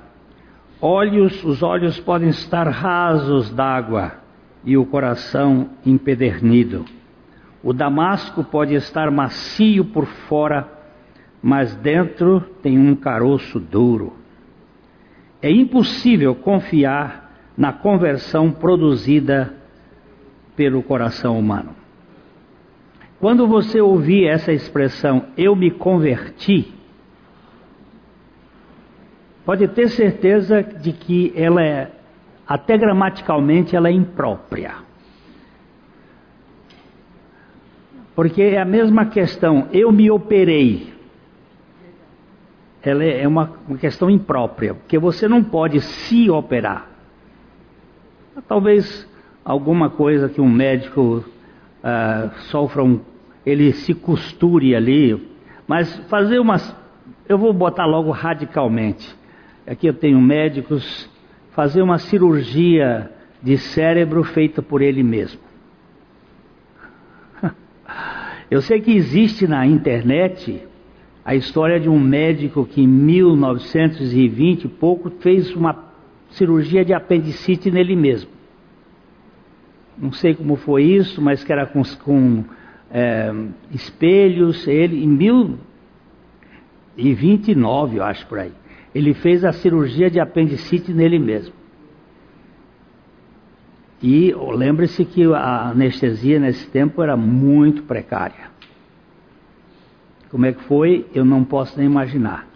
Olhos, 0.80 1.42
os 1.42 1.62
olhos 1.62 1.98
podem 1.98 2.28
estar 2.28 2.68
rasos 2.68 3.50
d'água 3.50 4.23
e 4.64 4.76
o 4.76 4.86
coração 4.86 5.70
empedernido. 5.84 6.84
O 7.62 7.72
damasco 7.72 8.44
pode 8.44 8.74
estar 8.74 9.10
macio 9.10 9.84
por 9.86 10.06
fora, 10.06 10.68
mas 11.42 11.74
dentro 11.76 12.40
tem 12.62 12.78
um 12.78 12.94
caroço 12.94 13.58
duro. 13.58 14.14
É 15.40 15.50
impossível 15.50 16.34
confiar 16.34 17.52
na 17.56 17.72
conversão 17.72 18.50
produzida 18.50 19.54
pelo 20.56 20.82
coração 20.82 21.38
humano. 21.38 21.74
Quando 23.20 23.46
você 23.46 23.80
ouvir 23.80 24.26
essa 24.26 24.52
expressão, 24.52 25.26
eu 25.36 25.56
me 25.56 25.70
converti, 25.70 26.72
pode 29.44 29.66
ter 29.68 29.88
certeza 29.88 30.62
de 30.62 30.92
que 30.92 31.32
ela 31.34 31.62
é, 31.62 31.90
até 32.46 32.76
gramaticalmente, 32.76 33.74
ela 33.74 33.88
é 33.88 33.92
imprópria. 33.92 34.74
Porque 38.14 38.42
é 38.42 38.60
a 38.60 38.64
mesma 38.64 39.06
questão, 39.06 39.68
eu 39.72 39.90
me 39.90 40.10
operei. 40.10 40.92
Ela 42.82 43.02
é, 43.02 43.26
uma, 43.26 43.50
uma 43.66 43.78
questão 43.78 44.10
imprópria, 44.10 44.74
porque 44.74 44.98
você 44.98 45.26
não 45.26 45.42
pode 45.42 45.80
se 45.80 46.30
operar. 46.30 46.86
Talvez 48.46 49.08
alguma 49.44 49.88
coisa 49.88 50.28
que 50.28 50.40
um 50.40 50.48
médico 50.48 51.24
uh, 51.82 52.30
sofra 52.50 52.84
um, 52.84 53.00
ele 53.44 53.72
se 53.72 53.94
costure 53.94 54.76
ali, 54.76 55.30
mas 55.66 55.96
fazer 56.08 56.38
umas, 56.38 56.76
eu 57.26 57.38
vou 57.38 57.52
botar 57.52 57.86
logo 57.86 58.10
radicalmente. 58.10 59.16
Aqui 59.66 59.86
eu 59.86 59.94
tenho 59.94 60.20
médicos 60.20 61.10
fazer 61.54 61.82
uma 61.82 61.98
cirurgia 61.98 63.10
de 63.42 63.56
cérebro 63.56 64.24
feita 64.24 64.60
por 64.60 64.82
ele 64.82 65.02
mesmo. 65.02 65.40
Eu 68.50 68.60
sei 68.60 68.80
que 68.80 68.92
existe 68.92 69.46
na 69.46 69.66
internet 69.66 70.62
a 71.24 71.34
história 71.34 71.80
de 71.80 71.88
um 71.88 71.98
médico 71.98 72.66
que 72.66 72.82
em 72.82 72.86
1920 72.86 74.64
e 74.64 74.68
pouco 74.68 75.10
fez 75.20 75.54
uma 75.54 75.84
cirurgia 76.30 76.84
de 76.84 76.92
apendicite 76.92 77.70
nele 77.70 77.96
mesmo. 77.96 78.30
Não 79.96 80.12
sei 80.12 80.34
como 80.34 80.56
foi 80.56 80.82
isso, 80.82 81.22
mas 81.22 81.44
que 81.44 81.52
era 81.52 81.66
com, 81.66 81.82
com 82.02 82.44
é, 82.90 83.32
espelhos. 83.70 84.66
Ele 84.66 85.04
em 85.04 85.08
1029, 86.96 87.98
eu 87.98 88.02
acho 88.02 88.26
por 88.26 88.40
aí. 88.40 88.52
Ele 88.94 89.12
fez 89.12 89.44
a 89.44 89.52
cirurgia 89.52 90.08
de 90.08 90.20
apendicite 90.20 90.92
nele 90.92 91.18
mesmo. 91.18 91.52
E 94.00 94.32
lembre-se 94.32 95.04
que 95.04 95.24
a 95.32 95.70
anestesia 95.70 96.38
nesse 96.38 96.68
tempo 96.68 97.02
era 97.02 97.16
muito 97.16 97.82
precária. 97.82 98.52
Como 100.30 100.46
é 100.46 100.52
que 100.52 100.62
foi, 100.64 101.06
eu 101.14 101.24
não 101.24 101.42
posso 101.42 101.76
nem 101.78 101.86
imaginar. 101.86 102.46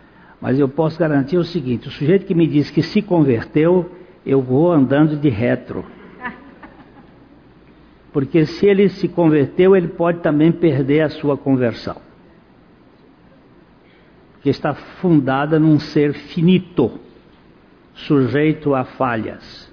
Mas 0.41 0.59
eu 0.59 0.69
posso 0.69 0.99
garantir 0.99 1.39
o 1.39 1.45
seguinte: 1.45 1.89
o 1.89 1.91
sujeito 1.91 2.27
que 2.27 2.35
me 2.35 2.47
diz 2.47 2.71
que 2.71 2.83
se 2.83 3.03
converteu, 3.03 3.91
eu 4.25 4.41
vou 4.41 4.71
andando 4.71 5.17
de 5.17 5.29
retro. 5.29 5.85
Porque 8.13 8.47
se 8.47 8.67
ele 8.67 8.89
se 8.89 9.09
converteu, 9.09 9.75
ele 9.75 9.89
pode 9.89 10.21
também 10.21 10.53
perder 10.53 11.01
a 11.01 11.09
sua 11.09 11.37
conversão 11.37 12.08
que 14.49 14.51
está 14.51 14.73
fundada 14.73 15.59
num 15.59 15.79
ser 15.79 16.15
finito, 16.15 16.99
sujeito 17.93 18.75
a 18.75 18.83
falhas. 18.83 19.71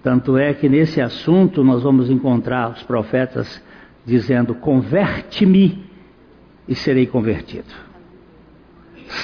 Tanto 0.00 0.38
é 0.38 0.54
que 0.54 0.68
nesse 0.68 1.00
assunto 1.00 1.64
nós 1.64 1.82
vamos 1.82 2.08
encontrar 2.08 2.70
os 2.70 2.84
profetas 2.84 3.60
dizendo: 4.06 4.54
Converte-me 4.54 5.84
e 6.68 6.74
serei 6.76 7.04
convertido. 7.08 7.74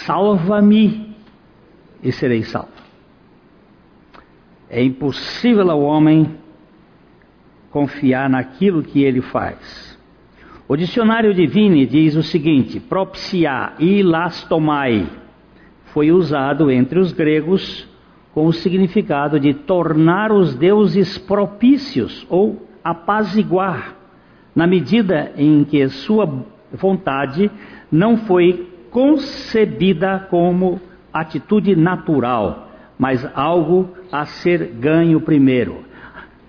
Salva-me 0.05 1.15
e 2.03 2.11
serei 2.11 2.43
salvo. 2.43 2.73
É 4.69 4.83
impossível 4.83 5.71
ao 5.71 5.81
homem 5.81 6.37
confiar 7.71 8.29
naquilo 8.29 8.83
que 8.83 9.01
ele 9.05 9.21
faz. 9.21 9.84
O 10.67 10.77
dicionário 10.77 11.35
Divine 11.35 11.85
diz 11.85 12.17
o 12.17 12.23
seguinte: 12.23 12.81
propsiar 12.81 13.75
e 13.79 14.03
lastomai 14.03 15.07
foi 15.93 16.11
usado 16.11 16.71
entre 16.71 16.99
os 16.99 17.13
gregos 17.13 17.87
com 18.33 18.47
o 18.47 18.53
significado 18.53 19.39
de 19.39 19.53
tornar 19.53 20.33
os 20.33 20.55
deuses 20.55 21.19
propícios 21.19 22.27
ou 22.31 22.67
apaziguar, 22.83 23.95
na 24.57 24.67
medida 24.67 25.33
em 25.37 25.65
que 25.65 25.87
sua 25.89 26.45
vontade 26.73 27.51
não 27.93 28.17
foi 28.17 28.69
concebida 28.91 30.27
como 30.31 30.81
atitude 31.13 31.77
natural, 31.77 32.71
mas 32.99 33.25
algo 33.35 33.91
a 34.11 34.25
ser 34.25 34.67
ganho 34.81 35.21
primeiro. 35.21 35.85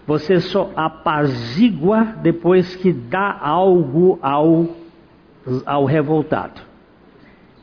Você 0.07 0.39
só 0.39 0.71
apazigua 0.75 2.15
depois 2.21 2.75
que 2.75 2.93
dá 2.93 3.37
algo 3.41 4.19
ao, 4.21 4.67
ao 5.65 5.85
revoltado. 5.85 6.61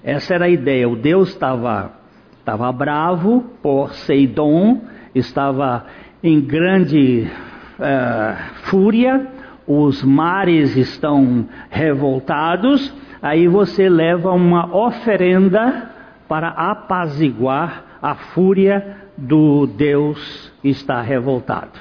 Essa 0.02 0.34
era 0.34 0.46
a 0.46 0.50
ideia. 0.50 0.88
O 0.88 0.96
Deus 0.96 1.28
estava 1.28 2.02
estava 2.42 2.72
bravo 2.72 3.44
por 3.62 3.94
Seidon, 3.94 4.80
estava 5.14 5.86
em 6.22 6.40
grande 6.40 7.30
uh, 7.78 8.54
fúria, 8.64 9.28
os 9.64 10.02
mares 10.02 10.76
estão 10.76 11.46
revoltados, 11.70 12.92
aí 13.22 13.46
você 13.46 13.88
leva 13.88 14.32
uma 14.32 14.74
oferenda 14.76 15.88
para 16.28 16.48
apaziguar 16.48 17.84
a 18.02 18.16
fúria 18.16 18.96
do 19.16 19.68
Deus 19.68 20.52
que 20.60 20.68
está 20.68 21.00
revoltado. 21.00 21.78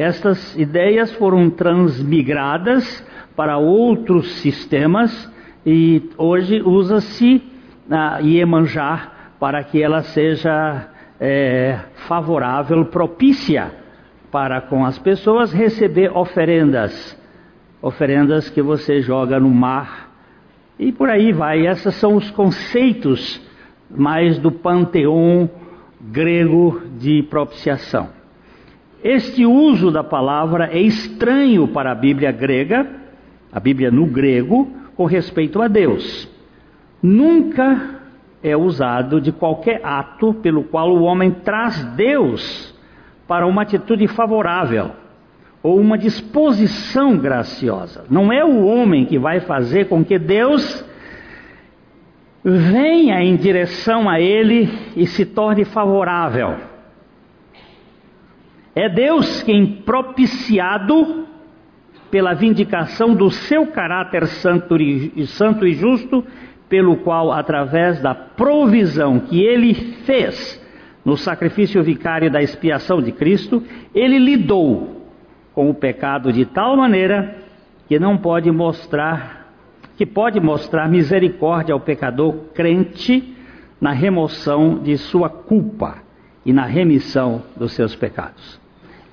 Estas 0.00 0.56
ideias 0.56 1.12
foram 1.12 1.50
transmigradas 1.50 3.06
para 3.36 3.58
outros 3.58 4.40
sistemas 4.40 5.30
e 5.66 6.08
hoje 6.16 6.62
usa-se 6.62 7.42
a 7.90 8.18
uh, 8.18 8.26
Iemanjá 8.26 9.12
para 9.38 9.62
que 9.62 9.82
ela 9.82 10.00
seja 10.00 10.88
é, 11.20 11.80
favorável, 12.08 12.86
propícia 12.86 13.72
para 14.32 14.62
com 14.62 14.86
as 14.86 14.98
pessoas 14.98 15.52
receber 15.52 16.10
oferendas, 16.16 17.14
oferendas 17.82 18.48
que 18.48 18.62
você 18.62 19.02
joga 19.02 19.38
no 19.38 19.50
mar 19.50 20.12
e 20.78 20.90
por 20.92 21.10
aí 21.10 21.30
vai. 21.30 21.66
Esses 21.66 21.94
são 21.96 22.16
os 22.16 22.30
conceitos 22.30 23.38
mais 23.90 24.38
do 24.38 24.50
panteão 24.50 25.50
grego 26.00 26.80
de 26.98 27.22
propiciação. 27.24 28.19
Este 29.02 29.46
uso 29.46 29.90
da 29.90 30.04
palavra 30.04 30.70
é 30.72 30.80
estranho 30.80 31.68
para 31.68 31.92
a 31.92 31.94
Bíblia 31.94 32.30
grega, 32.30 32.86
a 33.50 33.58
Bíblia 33.58 33.90
no 33.90 34.06
grego, 34.06 34.70
com 34.94 35.06
respeito 35.06 35.62
a 35.62 35.68
Deus. 35.68 36.28
Nunca 37.02 38.00
é 38.42 38.56
usado 38.56 39.20
de 39.20 39.32
qualquer 39.32 39.80
ato 39.82 40.34
pelo 40.34 40.64
qual 40.64 40.90
o 40.90 41.02
homem 41.02 41.30
traz 41.30 41.82
Deus 41.96 42.74
para 43.26 43.46
uma 43.46 43.62
atitude 43.62 44.06
favorável 44.08 44.90
ou 45.62 45.78
uma 45.78 45.96
disposição 45.96 47.16
graciosa. 47.16 48.04
Não 48.10 48.32
é 48.32 48.44
o 48.44 48.64
homem 48.66 49.04
que 49.04 49.18
vai 49.18 49.40
fazer 49.40 49.88
com 49.88 50.04
que 50.04 50.18
Deus 50.18 50.84
venha 52.42 53.22
em 53.22 53.36
direção 53.36 54.08
a 54.08 54.20
ele 54.20 54.70
e 54.96 55.06
se 55.06 55.24
torne 55.26 55.64
favorável. 55.64 56.69
É 58.74 58.88
Deus 58.88 59.42
quem, 59.42 59.66
propiciado 59.66 61.26
pela 62.10 62.34
vindicação 62.34 63.14
do 63.14 63.30
seu 63.30 63.66
caráter 63.66 64.26
santo 64.26 64.76
e, 64.76 65.26
santo 65.26 65.66
e 65.66 65.74
justo, 65.74 66.24
pelo 66.68 66.96
qual, 66.98 67.32
através 67.32 68.00
da 68.00 68.14
provisão 68.14 69.20
que 69.20 69.42
ele 69.42 69.74
fez 69.74 70.60
no 71.04 71.16
sacrifício 71.16 71.82
vicário 71.82 72.30
da 72.30 72.42
expiação 72.42 73.02
de 73.02 73.10
Cristo, 73.10 73.62
ele 73.94 74.18
lidou 74.18 75.00
com 75.52 75.68
o 75.68 75.74
pecado 75.74 76.32
de 76.32 76.44
tal 76.44 76.76
maneira 76.76 77.38
que 77.88 77.98
não 77.98 78.16
pode 78.16 78.50
mostrar, 78.50 79.52
que 79.96 80.06
pode 80.06 80.38
mostrar 80.38 80.88
misericórdia 80.88 81.72
ao 81.72 81.80
pecador 81.80 82.34
crente 82.54 83.34
na 83.80 83.92
remoção 83.92 84.78
de 84.78 84.96
sua 84.96 85.28
culpa 85.28 85.98
e 86.44 86.52
na 86.52 86.66
remissão 86.66 87.42
dos 87.56 87.72
seus 87.72 87.96
pecados. 87.96 88.60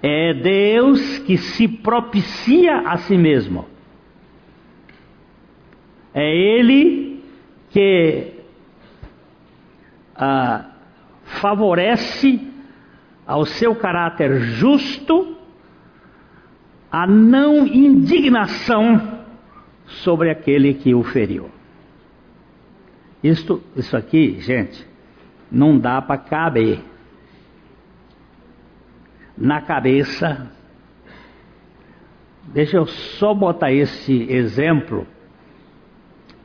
É 0.01 0.33
Deus 0.33 1.19
que 1.19 1.37
se 1.37 1.67
propicia 1.67 2.79
a 2.79 2.97
si 2.97 3.17
mesmo. 3.17 3.65
É 6.13 6.35
Ele 6.35 7.23
que 7.69 8.33
ah, 10.15 10.71
favorece 11.23 12.39
ao 13.25 13.45
seu 13.45 13.75
caráter 13.75 14.39
justo 14.39 15.35
a 16.91 17.05
não 17.05 17.67
indignação 17.67 19.19
sobre 19.85 20.29
aquele 20.29 20.73
que 20.73 20.95
o 20.95 21.03
feriu. 21.03 21.49
Isto, 23.23 23.61
isso 23.75 23.97
aqui, 23.97 24.39
gente, 24.39 24.87
não 25.51 25.77
dá 25.77 26.01
para 26.01 26.17
caber 26.17 26.79
na 29.37 29.61
cabeça. 29.61 30.49
Deixa 32.45 32.77
eu 32.77 32.87
só 32.87 33.33
botar 33.33 33.71
esse 33.71 34.31
exemplo, 34.31 35.05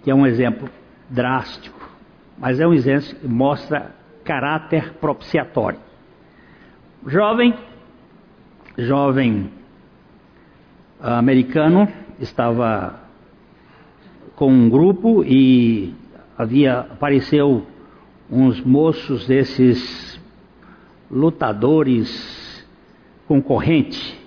que 0.02 0.10
é 0.10 0.14
um 0.14 0.26
exemplo 0.26 0.68
drástico, 1.08 1.88
mas 2.36 2.60
é 2.60 2.66
um 2.66 2.74
exemplo 2.74 3.14
que 3.20 3.28
mostra 3.28 3.94
caráter 4.24 4.94
propiciatório. 4.94 5.78
Jovem, 7.06 7.54
jovem 8.76 9.50
americano, 11.00 11.88
estava 12.20 13.00
com 14.36 14.52
um 14.52 14.68
grupo 14.68 15.24
e 15.24 15.94
havia 16.36 16.80
apareceu 16.80 17.66
uns 18.30 18.60
moços 18.60 19.26
desses 19.26 20.20
lutadores 21.10 22.31
concorrentes 23.26 24.22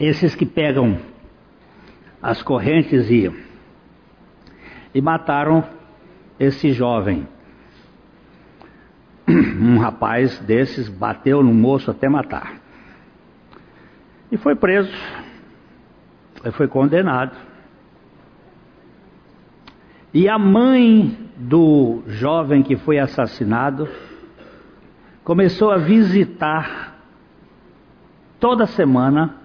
esses 0.00 0.34
que 0.34 0.46
pegam 0.46 0.98
as 2.22 2.42
correntes 2.42 3.10
e, 3.10 3.30
e 4.94 5.00
mataram 5.00 5.62
esse 6.38 6.72
jovem. 6.72 7.28
Um 9.60 9.78
rapaz 9.78 10.38
desses 10.40 10.88
bateu 10.88 11.42
no 11.42 11.52
moço 11.52 11.90
até 11.90 12.08
matar. 12.08 12.58
E 14.32 14.38
foi 14.38 14.56
preso. 14.56 14.90
Foi 16.52 16.66
condenado. 16.66 17.36
E 20.14 20.28
a 20.30 20.38
mãe 20.38 21.29
do 21.40 22.02
jovem 22.06 22.62
que 22.62 22.76
foi 22.76 22.98
assassinado 22.98 23.88
começou 25.24 25.70
a 25.70 25.78
visitar 25.78 26.98
toda 28.38 28.66
semana 28.66 29.36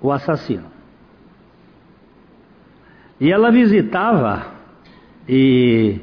o 0.00 0.12
assassino. 0.12 0.66
E 3.20 3.32
ela 3.32 3.50
visitava 3.50 4.46
e 5.28 6.00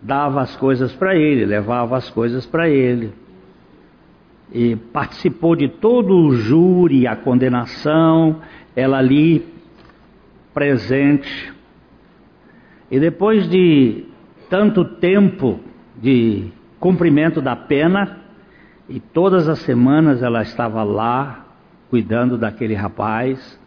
dava 0.00 0.40
as 0.40 0.56
coisas 0.56 0.94
para 0.94 1.14
ele, 1.14 1.44
levava 1.44 1.96
as 1.96 2.08
coisas 2.08 2.46
para 2.46 2.70
ele. 2.70 3.12
E 4.50 4.76
participou 4.76 5.54
de 5.54 5.68
todo 5.68 6.14
o 6.14 6.34
júri, 6.34 7.06
a 7.06 7.16
condenação, 7.16 8.40
ela 8.74 8.98
ali 8.98 9.46
presente. 10.54 11.55
E 12.90 13.00
depois 13.00 13.48
de 13.48 14.04
tanto 14.48 14.84
tempo 14.84 15.60
de 15.96 16.50
cumprimento 16.78 17.40
da 17.40 17.56
pena, 17.56 18.20
e 18.88 19.00
todas 19.00 19.48
as 19.48 19.58
semanas 19.60 20.22
ela 20.22 20.42
estava 20.42 20.82
lá 20.84 21.46
cuidando 21.90 22.38
daquele 22.38 22.74
rapaz. 22.74 23.58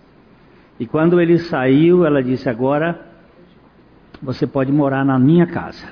E 0.80 0.86
quando 0.86 1.20
ele 1.20 1.38
saiu, 1.38 2.06
ela 2.06 2.24
disse: 2.24 2.50
Agora 2.50 3.00
você 4.22 4.48
pode 4.48 4.72
morar 4.72 5.04
na 5.04 5.20
minha 5.20 5.46
casa. 5.46 5.88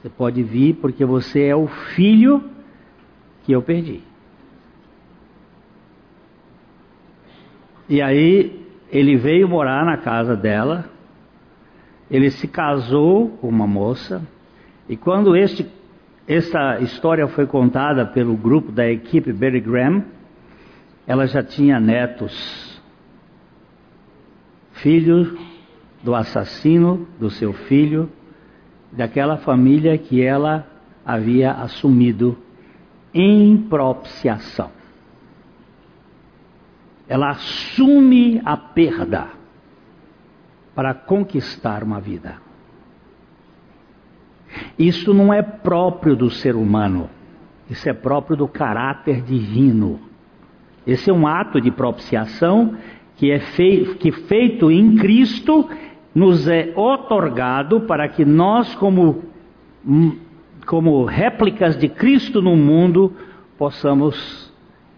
Você 0.00 0.08
pode 0.08 0.42
vir 0.42 0.74
porque 0.74 1.04
você 1.04 1.46
é 1.46 1.56
o 1.56 1.66
filho 1.66 2.42
que 3.44 3.52
eu 3.52 3.62
perdi. 3.62 4.00
E 7.88 8.00
aí 8.00 8.64
ele 8.92 9.16
veio 9.16 9.48
morar 9.48 9.84
na 9.84 9.96
casa 9.96 10.36
dela. 10.36 10.84
Ele 12.10 12.30
se 12.30 12.48
casou 12.48 13.28
com 13.40 13.48
uma 13.48 13.66
moça. 13.66 14.22
E 14.88 14.96
quando 14.96 15.36
este 15.36 15.66
essa 16.28 16.78
história 16.80 17.26
foi 17.26 17.46
contada 17.46 18.04
pelo 18.04 18.36
grupo 18.36 18.70
da 18.70 18.86
equipe 18.86 19.32
Berry 19.32 19.60
Graham. 19.60 20.04
Ela 21.06 21.26
já 21.26 21.42
tinha 21.42 21.80
netos, 21.80 22.78
filho 24.72 25.38
do 26.04 26.14
assassino 26.14 27.08
do 27.18 27.30
seu 27.30 27.54
filho, 27.54 28.10
daquela 28.92 29.38
família 29.38 29.96
que 29.96 30.22
ela 30.22 30.66
havia 31.02 31.52
assumido 31.52 32.36
em 33.14 33.56
propiciação. 33.56 34.70
Ela 37.08 37.30
assume 37.30 38.42
a 38.44 38.54
perda 38.54 39.30
para 40.78 40.94
conquistar 40.94 41.82
uma 41.82 42.00
vida. 42.00 42.36
Isso 44.78 45.12
não 45.12 45.34
é 45.34 45.42
próprio 45.42 46.14
do 46.14 46.30
ser 46.30 46.54
humano, 46.54 47.10
isso 47.68 47.88
é 47.88 47.92
próprio 47.92 48.36
do 48.36 48.46
caráter 48.46 49.20
divino. 49.22 49.98
Esse 50.86 51.10
é 51.10 51.12
um 51.12 51.26
ato 51.26 51.60
de 51.60 51.72
propiciação 51.72 52.76
que 53.16 53.28
é 53.28 53.40
feito, 53.40 53.96
que 53.96 54.12
feito 54.12 54.70
em 54.70 54.94
Cristo 54.94 55.68
nos 56.14 56.46
é 56.46 56.72
otorgado 56.76 57.80
para 57.80 58.08
que 58.08 58.24
nós, 58.24 58.72
como, 58.76 59.24
como 60.64 61.04
réplicas 61.04 61.76
de 61.76 61.88
Cristo 61.88 62.40
no 62.40 62.54
mundo, 62.54 63.12
possamos 63.58 64.54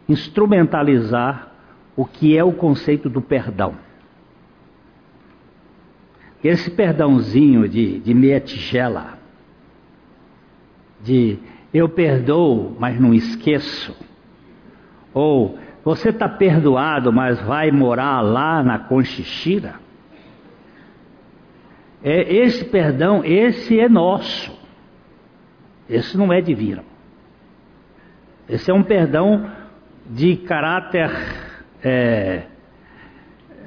instrumentalizar 0.06 1.50
o 1.96 2.04
que 2.04 2.36
é 2.36 2.44
o 2.44 2.52
conceito 2.52 3.08
do 3.08 3.22
perdão. 3.22 3.88
Esse 6.42 6.70
perdãozinho 6.70 7.68
de, 7.68 7.98
de 7.98 8.14
meia 8.14 8.40
tigela, 8.40 9.18
de 11.02 11.38
eu 11.72 11.88
perdoo, 11.88 12.76
mas 12.78 12.98
não 13.00 13.14
esqueço. 13.14 13.96
Ou 15.12 15.58
você 15.84 16.10
está 16.10 16.28
perdoado, 16.28 17.12
mas 17.12 17.40
vai 17.42 17.70
morar 17.70 18.20
lá 18.20 18.62
na 18.62 18.78
Conchichira. 18.78 19.74
É, 22.02 22.34
esse 22.34 22.64
perdão, 22.64 23.22
esse 23.24 23.78
é 23.78 23.88
nosso. 23.88 24.58
Esse 25.88 26.16
não 26.16 26.32
é 26.32 26.40
divino. 26.40 26.84
Esse 28.48 28.70
é 28.70 28.74
um 28.74 28.82
perdão 28.82 29.50
de 30.08 30.36
caráter 30.36 31.10
é, 31.82 32.42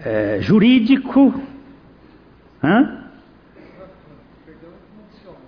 é, 0.04 0.38
jurídico, 0.42 1.34
hã? 2.63 3.04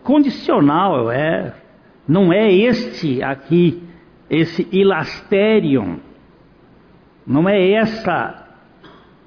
condicional, 0.06 1.12
é. 1.12 1.54
Não 2.08 2.32
é 2.32 2.54
este 2.54 3.22
aqui, 3.24 3.84
esse 4.30 4.68
ilasterium, 4.72 6.00
não 7.26 7.50
é 7.50 7.72
essa 7.72 8.46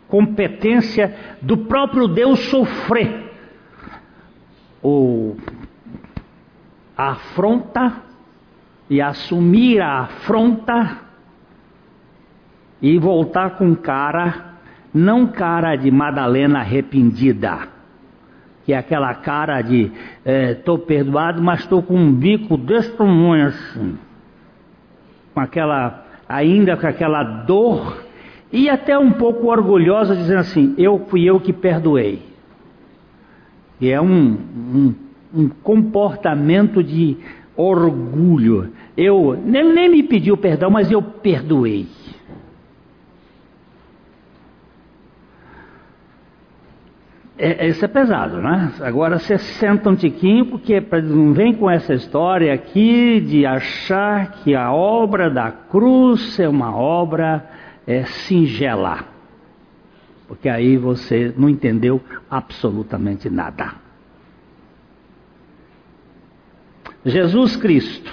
competência 0.07 1.15
do 1.43 1.57
próprio 1.59 2.07
Deus 2.07 2.39
sofrer. 2.49 3.33
Ou 4.81 5.37
afronta 6.97 7.95
e 8.89 9.03
assumir 9.03 9.81
a 9.81 10.03
afronta 10.03 10.99
e 12.81 12.97
voltar 12.97 13.59
com 13.59 13.75
cara, 13.75 14.55
não 14.95 15.27
cara 15.27 15.75
de 15.75 15.91
Madalena 15.91 16.61
arrependida 16.61 17.78
que 18.69 18.75
é 18.75 18.77
aquela 18.77 19.15
cara 19.15 19.63
de 19.63 19.91
estou 20.53 20.77
é, 20.77 20.81
perdoado, 20.81 21.41
mas 21.41 21.61
estou 21.61 21.83
com 21.83 21.95
um 21.95 22.13
bico 22.13 22.55
desse 22.59 22.93
tamanho 22.93 23.47
assim, 23.47 23.97
com 25.33 25.41
aquela, 25.41 26.05
ainda 26.29 26.77
com 26.77 26.87
aquela 26.87 27.23
dor, 27.23 28.05
e 28.53 28.69
até 28.69 28.99
um 28.99 29.13
pouco 29.13 29.47
orgulhosa, 29.47 30.15
dizendo 30.15 30.41
assim: 30.41 30.75
eu 30.77 31.07
fui 31.09 31.25
eu 31.25 31.41
que 31.41 31.51
perdoei. 31.51 32.21
E 33.81 33.89
é 33.89 33.99
um, 33.99 34.37
um, 34.37 34.95
um 35.35 35.49
comportamento 35.49 36.85
de 36.85 37.17
orgulho. 37.57 38.71
Eu, 38.95 39.35
ele 39.35 39.73
nem 39.73 39.89
me 39.89 40.03
pediu 40.03 40.37
perdão, 40.37 40.71
mas 40.71 40.91
eu 40.91 41.01
perdoei. 41.01 41.87
É, 47.41 47.69
isso 47.69 47.85
é 47.85 47.89
pesado, 47.89 48.43
né? 48.43 48.73
Agora 48.81 49.17
você 49.17 49.39
senta 49.39 49.89
um 49.89 49.95
tiquinho, 49.95 50.47
porque 50.47 50.81
não 51.05 51.33
vem 51.33 51.55
com 51.55 51.71
essa 51.71 51.95
história 51.95 52.53
aqui 52.53 53.21
de 53.21 53.47
achar 53.47 54.33
que 54.33 54.57
a 54.57 54.73
obra 54.73 55.31
da 55.31 55.53
cruz 55.53 56.41
é 56.41 56.49
uma 56.49 56.75
obra 56.75 57.49
é, 57.87 58.05
singela. 58.05 59.05
Porque 60.27 60.49
aí 60.49 60.77
você 60.77 61.33
não 61.39 61.49
entendeu 61.49 62.03
absolutamente 62.29 63.31
nada. 63.31 63.73
Jesus 67.05 67.55
Cristo. 67.55 68.13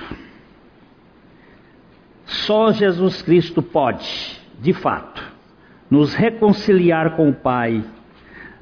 Só 2.25 2.71
Jesus 2.71 3.23
Cristo 3.23 3.63
pode, 3.63 4.39
de 4.59 4.71
fato, 4.71 5.23
nos 5.89 6.13
reconciliar 6.13 7.15
com 7.15 7.29
o 7.29 7.33
Pai 7.33 7.83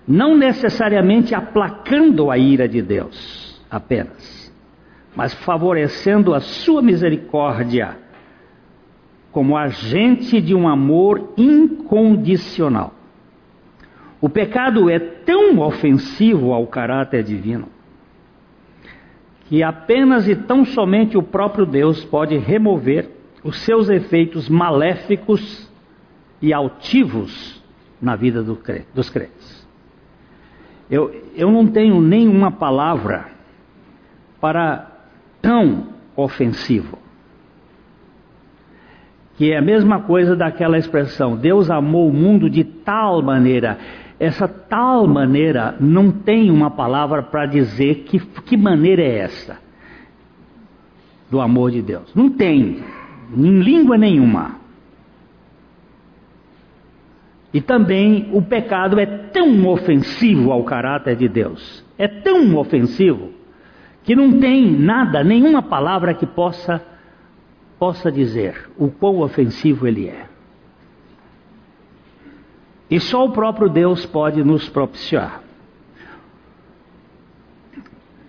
não 0.07 0.35
necessariamente 0.37 1.33
aplacando 1.33 2.29
a 2.29 2.37
ira 2.37 2.67
de 2.67 2.81
Deus 2.81 3.61
apenas, 3.69 4.53
mas 5.15 5.33
favorecendo 5.33 6.33
a 6.33 6.39
sua 6.39 6.81
misericórdia 6.81 7.97
como 9.31 9.57
agente 9.57 10.39
de 10.39 10.53
um 10.53 10.67
amor 10.67 11.33
incondicional. 11.37 12.93
O 14.21 14.29
pecado 14.29 14.89
é 14.89 14.99
tão 14.99 15.59
ofensivo 15.59 16.53
ao 16.53 16.67
caráter 16.67 17.23
divino 17.23 17.67
que 19.53 19.61
apenas 19.61 20.27
e 20.27 20.35
tão 20.35 20.65
somente 20.65 21.17
o 21.17 21.23
próprio 21.23 21.65
Deus 21.65 22.03
pode 22.05 22.37
remover 22.37 23.09
os 23.43 23.59
seus 23.61 23.89
efeitos 23.89 24.47
maléficos 24.47 25.69
e 26.41 26.53
altivos 26.53 27.61
na 28.01 28.15
vida 28.15 28.41
dos 28.41 29.09
crentes. 29.09 29.62
Eu, 30.93 31.11
eu 31.35 31.49
não 31.49 31.65
tenho 31.65 31.99
nenhuma 31.99 32.51
palavra 32.51 33.25
para 34.39 34.91
tão 35.41 35.87
ofensivo. 36.15 36.99
Que 39.35 39.53
é 39.53 39.57
a 39.57 39.61
mesma 39.61 40.01
coisa 40.01 40.35
daquela 40.35 40.77
expressão: 40.77 41.35
Deus 41.35 41.71
amou 41.71 42.07
o 42.07 42.13
mundo 42.13 42.47
de 42.47 42.63
tal 42.63 43.23
maneira. 43.23 43.79
Essa 44.19 44.47
tal 44.47 45.07
maneira 45.07 45.75
não 45.79 46.11
tem 46.11 46.51
uma 46.51 46.69
palavra 46.69 47.23
para 47.23 47.47
dizer 47.47 48.03
que, 48.03 48.19
que 48.19 48.55
maneira 48.55 49.01
é 49.01 49.17
essa 49.17 49.57
do 51.27 51.41
amor 51.41 51.71
de 51.71 51.81
Deus. 51.81 52.13
Não 52.13 52.29
tem, 52.29 52.83
em 53.35 53.59
língua 53.61 53.97
nenhuma. 53.97 54.62
E 57.53 57.61
também 57.61 58.29
o 58.33 58.41
pecado 58.41 58.99
é 58.99 59.05
tão 59.05 59.67
ofensivo 59.67 60.51
ao 60.51 60.63
caráter 60.63 61.15
de 61.15 61.29
Deus, 61.29 61.85
é 61.97 62.07
tão 62.07 62.55
ofensivo, 62.57 63.31
que 64.03 64.15
não 64.15 64.39
tem 64.39 64.71
nada, 64.71 65.23
nenhuma 65.23 65.61
palavra 65.61 66.13
que 66.13 66.25
possa, 66.25 66.81
possa 67.77 68.11
dizer 68.11 68.69
o 68.77 68.89
quão 68.89 69.19
ofensivo 69.19 69.87
ele 69.87 70.07
é. 70.07 70.25
E 72.89 72.99
só 72.99 73.25
o 73.25 73.31
próprio 73.31 73.69
Deus 73.69 74.05
pode 74.05 74.43
nos 74.43 74.67
propiciar. 74.67 75.41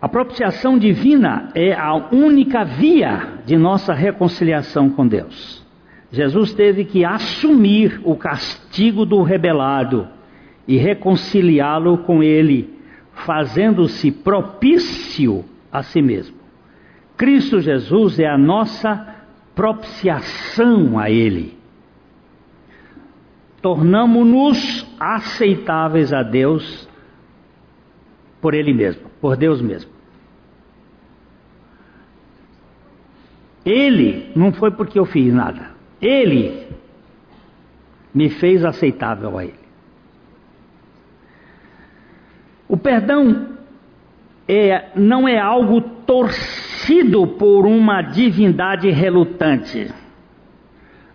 A 0.00 0.08
propiciação 0.08 0.78
divina 0.78 1.48
é 1.54 1.72
a 1.72 1.94
única 2.12 2.62
via 2.62 3.38
de 3.46 3.56
nossa 3.56 3.94
reconciliação 3.94 4.90
com 4.90 5.06
Deus. 5.08 5.63
Jesus 6.14 6.54
teve 6.54 6.84
que 6.84 7.04
assumir 7.04 8.00
o 8.04 8.14
castigo 8.14 9.04
do 9.04 9.22
rebelado 9.22 10.06
e 10.66 10.76
reconciliá-lo 10.76 11.98
com 11.98 12.22
ele, 12.22 12.72
fazendo-se 13.12 14.12
propício 14.12 15.44
a 15.72 15.82
si 15.82 16.00
mesmo. 16.00 16.36
Cristo 17.16 17.60
Jesus 17.60 18.20
é 18.20 18.28
a 18.28 18.38
nossa 18.38 19.16
propiciação 19.56 20.98
a 20.98 21.10
ele. 21.10 21.58
Tornamos-nos 23.60 24.86
aceitáveis 25.00 26.12
a 26.12 26.22
Deus 26.22 26.88
por 28.40 28.54
ele 28.54 28.72
mesmo, 28.72 29.10
por 29.20 29.36
Deus 29.36 29.60
mesmo. 29.60 29.90
Ele 33.64 34.30
não 34.36 34.52
foi 34.52 34.70
porque 34.70 34.96
eu 34.96 35.06
fiz 35.06 35.32
nada. 35.34 35.73
Ele 36.00 36.66
me 38.12 38.30
fez 38.30 38.64
aceitável 38.64 39.38
a 39.38 39.44
Ele. 39.44 39.64
O 42.68 42.76
perdão 42.76 43.54
é, 44.48 44.90
não 44.94 45.28
é 45.28 45.38
algo 45.38 45.80
torcido 45.80 47.26
por 47.26 47.66
uma 47.66 48.02
divindade 48.02 48.90
relutante. 48.90 49.92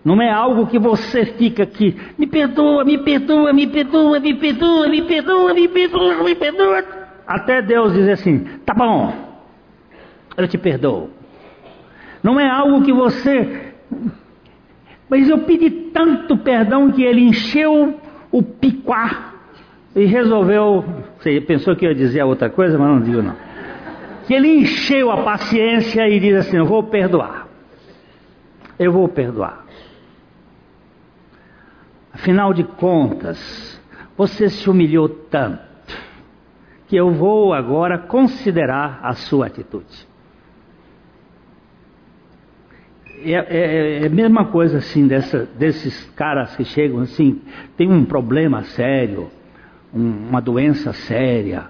Não 0.03 0.21
é 0.21 0.31
algo 0.31 0.67
que 0.67 0.79
você 0.79 1.25
fica 1.25 1.63
aqui, 1.63 1.95
me 2.17 2.25
perdoa, 2.25 2.85
me 2.85 2.97
perdoa, 2.97 3.51
me 3.51 3.67
perdoa, 3.67 4.19
me 4.19 4.33
perdoa, 4.33 4.87
me 4.87 5.01
perdoa, 5.01 5.53
me 5.53 5.67
perdoa, 5.67 6.23
me 6.23 6.35
perdoa. 6.35 6.83
Até 7.27 7.61
Deus 7.61 7.93
dizer 7.93 8.13
assim: 8.13 8.39
tá 8.65 8.73
bom, 8.73 9.13
eu 10.37 10.47
te 10.47 10.57
perdoo. 10.57 11.09
Não 12.23 12.39
é 12.39 12.49
algo 12.49 12.83
que 12.83 12.93
você. 12.93 13.73
Mas 15.09 15.27
eu 15.27 15.39
pedi 15.39 15.69
tanto 15.91 16.37
perdão 16.37 16.91
que 16.91 17.03
ele 17.03 17.21
encheu 17.21 17.99
o 18.31 18.43
piquá 18.43 19.33
e 19.95 20.05
resolveu. 20.05 20.85
Você 21.17 21.41
pensou 21.41 21.75
que 21.75 21.85
eu 21.85 21.89
ia 21.89 21.95
dizer 21.95 22.23
outra 22.23 22.49
coisa, 22.49 22.77
mas 22.77 22.87
não 22.87 23.01
digo 23.01 23.21
não. 23.21 23.35
Que 24.27 24.35
ele 24.35 24.59
encheu 24.59 25.09
a 25.11 25.23
paciência 25.23 26.07
e 26.07 26.19
diz 26.19 26.35
assim: 26.35 26.57
Eu 26.57 26.65
vou 26.65 26.83
perdoar. 26.83 27.47
Eu 28.77 28.91
vou 28.91 29.07
perdoar. 29.07 29.65
Afinal 32.13 32.53
de 32.53 32.63
contas, 32.63 33.81
você 34.15 34.49
se 34.49 34.69
humilhou 34.69 35.09
tanto 35.09 35.69
que 36.87 36.95
eu 36.95 37.11
vou 37.11 37.53
agora 37.53 37.97
considerar 37.97 38.99
a 39.03 39.13
sua 39.13 39.45
atitude. 39.45 40.08
É, 43.21 43.31
é, 43.33 44.03
é, 44.03 44.05
a 44.05 44.09
mesma 44.09 44.45
coisa 44.45 44.77
assim 44.77 45.05
dessa, 45.05 45.47
desses 45.57 46.09
caras 46.15 46.55
que 46.55 46.63
chegam 46.63 46.99
assim, 47.01 47.41
tem 47.75 47.91
um 47.91 48.05
problema 48.05 48.63
sério, 48.63 49.29
um, 49.93 50.29
uma 50.29 50.39
doença 50.39 50.93
séria, 50.93 51.65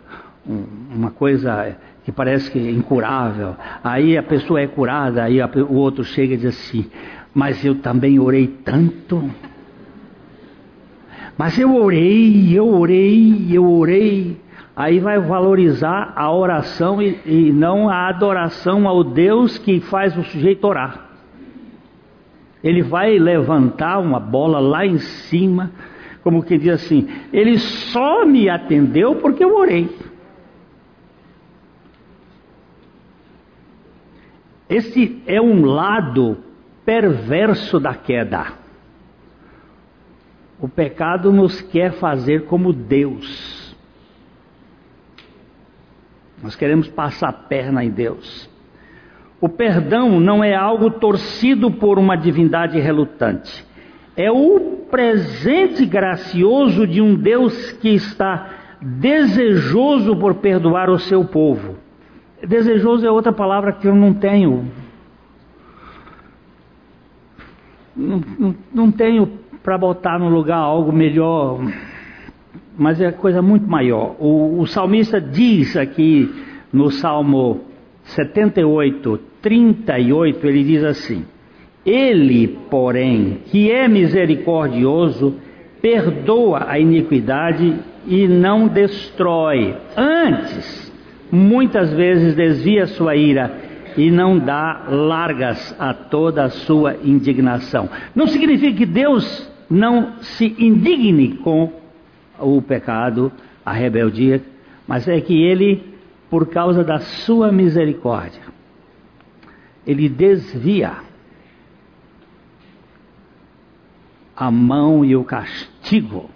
um, 0.47 0.63
uma 0.95 1.09
coisa 1.09 1.75
que 2.05 2.11
parece 2.11 2.51
que 2.51 2.59
é 2.59 2.71
incurável. 2.71 3.55
Aí 3.83 4.15
a 4.15 4.21
pessoa 4.21 4.61
é 4.61 4.67
curada, 4.67 5.23
aí 5.23 5.41
a, 5.41 5.47
o 5.47 5.73
outro 5.73 6.03
chega 6.03 6.35
e 6.35 6.37
diz 6.37 6.55
assim: 6.55 6.85
Mas 7.33 7.65
eu 7.65 7.75
também 7.75 8.19
orei 8.19 8.47
tanto. 8.47 9.29
Mas 11.35 11.57
eu 11.57 11.75
orei, 11.75 12.55
eu 12.55 12.67
orei, 12.67 13.47
eu 13.51 13.67
orei. 13.67 14.37
Aí 14.75 14.99
vai 14.99 15.19
valorizar 15.19 16.13
a 16.15 16.31
oração 16.31 17.01
e, 17.01 17.19
e 17.25 17.51
não 17.51 17.89
a 17.89 18.07
adoração 18.07 18.87
ao 18.87 19.03
Deus 19.03 19.57
que 19.57 19.79
faz 19.79 20.15
o 20.15 20.23
sujeito 20.23 20.65
orar. 20.67 21.08
Ele 22.63 22.81
vai 22.81 23.17
levantar 23.17 23.99
uma 23.99 24.19
bola 24.19 24.59
lá 24.59 24.85
em 24.85 24.97
cima, 24.97 25.71
como 26.21 26.43
que 26.43 26.57
diz 26.57 26.73
assim: 26.73 27.07
Ele 27.31 27.57
só 27.57 28.25
me 28.25 28.49
atendeu 28.49 29.15
porque 29.15 29.43
eu 29.43 29.55
orei. 29.55 29.89
Esse 34.69 35.21
é 35.25 35.41
um 35.41 35.65
lado 35.65 36.37
perverso 36.85 37.79
da 37.79 37.95
queda. 37.95 38.53
O 40.59 40.67
pecado 40.67 41.31
nos 41.31 41.61
quer 41.61 41.93
fazer 41.93 42.45
como 42.45 42.73
Deus. 42.73 43.75
Nós 46.43 46.55
queremos 46.55 46.87
passar 46.89 47.29
a 47.29 47.33
perna 47.33 47.83
em 47.83 47.89
Deus. 47.89 48.48
O 49.41 49.47
perdão 49.47 50.19
não 50.19 50.43
é 50.43 50.53
algo 50.53 50.89
torcido 50.91 51.71
por 51.71 51.97
uma 51.97 52.15
divindade 52.15 52.79
relutante. 52.79 53.65
É 54.15 54.29
o 54.29 54.79
presente 54.91 55.85
gracioso 55.85 56.85
de 56.85 57.01
um 57.01 57.15
Deus 57.15 57.71
que 57.73 57.89
está 57.89 58.49
desejoso 58.81 60.15
por 60.17 60.35
perdoar 60.35 60.89
o 60.89 60.99
seu 60.99 61.23
povo. 61.23 61.77
Desejoso 62.45 63.05
é 63.05 63.11
outra 63.11 63.31
palavra 63.31 63.71
que 63.71 63.87
eu 63.87 63.95
não 63.95 64.13
tenho. 64.13 64.65
Não, 67.95 68.21
não, 68.37 68.55
não 68.73 68.91
tenho 68.91 69.39
para 69.63 69.77
botar 69.77 70.17
no 70.19 70.29
lugar 70.29 70.57
algo 70.57 70.91
melhor, 70.91 71.59
mas 72.77 72.99
é 72.99 73.11
coisa 73.11 73.41
muito 73.41 73.67
maior. 73.69 74.15
O, 74.19 74.59
o 74.59 74.67
salmista 74.67 75.19
diz 75.19 75.75
aqui 75.77 76.29
no 76.71 76.89
Salmo 76.89 77.68
78, 78.09 79.19
38, 79.41 80.47
ele 80.47 80.63
diz 80.63 80.83
assim: 80.83 81.25
Ele, 81.85 82.47
porém, 82.69 83.39
que 83.45 83.71
é 83.71 83.87
misericordioso, 83.87 85.35
perdoa 85.81 86.65
a 86.67 86.79
iniquidade 86.79 87.75
e 88.07 88.27
não 88.27 88.67
destrói. 88.67 89.75
Antes, 89.95 90.91
muitas 91.31 91.93
vezes 91.93 92.35
desvia 92.35 92.87
sua 92.87 93.15
ira 93.15 93.51
e 93.97 94.09
não 94.11 94.37
dá 94.37 94.85
largas 94.89 95.75
a 95.79 95.93
toda 95.93 96.43
a 96.43 96.49
sua 96.49 96.97
indignação. 97.03 97.89
Não 98.15 98.27
significa 98.27 98.77
que 98.77 98.85
Deus 98.85 99.49
não 99.69 100.13
se 100.21 100.55
indigne 100.57 101.35
com 101.43 101.71
o 102.39 102.61
pecado, 102.61 103.31
a 103.65 103.71
rebeldia, 103.71 104.41
mas 104.87 105.07
é 105.07 105.19
que 105.21 105.43
ele, 105.43 105.88
por 106.29 106.47
causa 106.47 106.83
da 106.83 106.99
sua 106.99 107.51
misericórdia, 107.51 108.43
ele 109.85 110.07
desvia 110.07 110.97
a 114.35 114.49
mão 114.49 115.03
e 115.03 115.15
o 115.15 115.23
castigo. 115.23 116.29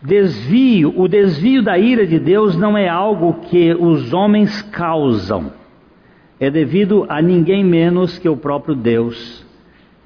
Desvio, 0.00 0.94
o 0.98 1.06
desvio 1.06 1.62
da 1.62 1.76
ira 1.76 2.06
de 2.06 2.18
Deus 2.18 2.56
não 2.56 2.78
é 2.78 2.88
algo 2.88 3.34
que 3.42 3.74
os 3.74 4.14
homens 4.14 4.62
causam, 4.62 5.52
é 6.38 6.50
devido 6.50 7.04
a 7.08 7.20
ninguém 7.20 7.62
menos 7.62 8.18
que 8.18 8.28
o 8.28 8.36
próprio 8.36 8.74
Deus, 8.74 9.44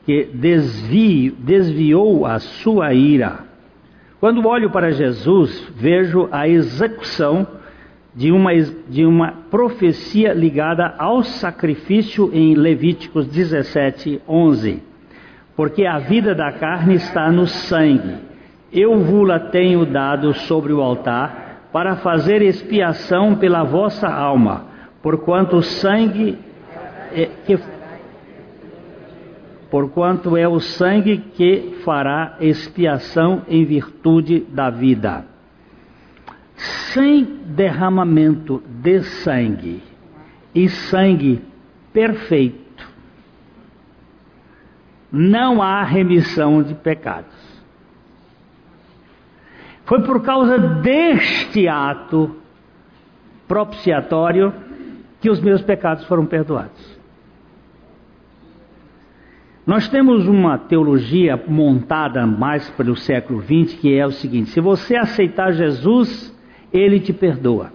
que 0.04 0.24
desvio, 0.24 1.36
desviou 1.38 2.26
a 2.26 2.40
sua 2.40 2.92
ira. 2.92 3.53
Quando 4.24 4.48
olho 4.48 4.70
para 4.70 4.90
Jesus, 4.90 5.70
vejo 5.76 6.30
a 6.32 6.48
execução 6.48 7.46
de 8.14 8.32
uma, 8.32 8.54
de 8.88 9.04
uma 9.04 9.32
profecia 9.50 10.32
ligada 10.32 10.94
ao 10.96 11.22
sacrifício 11.22 12.30
em 12.32 12.54
Levíticos 12.54 13.26
17, 13.26 14.22
11. 14.26 14.82
Porque 15.54 15.84
a 15.84 15.98
vida 15.98 16.34
da 16.34 16.50
carne 16.52 16.94
está 16.94 17.30
no 17.30 17.46
sangue. 17.46 18.14
Eu 18.72 18.98
vos-la 18.98 19.38
tenho 19.38 19.84
dado 19.84 20.32
sobre 20.32 20.72
o 20.72 20.80
altar 20.80 21.68
para 21.70 21.96
fazer 21.96 22.40
expiação 22.40 23.34
pela 23.34 23.62
vossa 23.62 24.08
alma, 24.08 24.64
porquanto 25.02 25.56
o 25.56 25.62
sangue 25.62 26.38
é, 27.12 27.28
que 27.44 27.58
porquanto 29.74 30.36
é 30.36 30.46
o 30.46 30.60
sangue 30.60 31.18
que 31.18 31.80
fará 31.84 32.36
expiação 32.38 33.42
em 33.48 33.64
virtude 33.64 34.38
da 34.38 34.70
vida 34.70 35.24
sem 36.92 37.24
derramamento 37.24 38.62
de 38.68 39.02
sangue 39.02 39.82
e 40.54 40.68
sangue 40.68 41.42
perfeito, 41.92 42.88
não 45.10 45.60
há 45.60 45.82
remissão 45.82 46.62
de 46.62 46.76
pecados. 46.76 47.34
Foi 49.86 50.04
por 50.04 50.22
causa 50.22 50.56
deste 50.56 51.66
ato 51.66 52.36
propiciatório 53.48 54.54
que 55.20 55.28
os 55.28 55.40
meus 55.40 55.62
pecados 55.62 56.04
foram 56.04 56.24
perdoados. 56.26 56.93
Nós 59.66 59.88
temos 59.88 60.28
uma 60.28 60.58
teologia 60.58 61.42
montada 61.48 62.26
mais 62.26 62.68
pelo 62.70 62.94
século 62.96 63.40
XX 63.40 63.74
que 63.80 63.94
é 63.96 64.06
o 64.06 64.12
seguinte: 64.12 64.50
se 64.50 64.60
você 64.60 64.96
aceitar 64.96 65.52
Jesus, 65.52 66.34
ele 66.72 67.00
te 67.00 67.12
perdoa. 67.12 67.72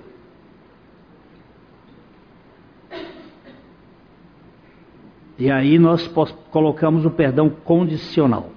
E 5.39 5.49
aí 5.49 5.79
nós 5.79 6.05
colocamos 6.51 7.05
o 7.05 7.11
perdão 7.11 7.49
condicional. 7.49 8.51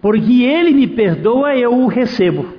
Porque 0.00 0.44
ele 0.44 0.70
me 0.70 0.86
perdoa, 0.86 1.56
eu 1.56 1.74
o 1.74 1.88
recebo. 1.88 2.53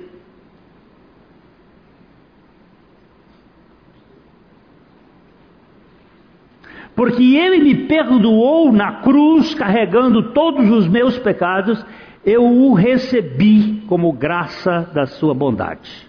Porque 6.96 7.36
ele 7.36 7.60
me 7.60 7.88
perdoou 7.88 8.72
na 8.72 9.02
cruz, 9.02 9.54
carregando 9.54 10.32
todos 10.32 10.70
os 10.72 10.88
meus 10.88 11.18
pecados, 11.18 11.86
eu 12.26 12.44
o 12.44 12.74
recebi 12.74 13.84
como 13.88 14.14
graça 14.14 14.90
da 14.94 15.06
sua 15.06 15.34
bondade. 15.34 16.08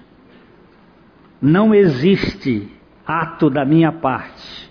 Não 1.43 1.75
existe 1.75 2.69
ato 3.07 3.51
da 3.51 3.65
minha 3.65 3.91
parte 3.91 4.71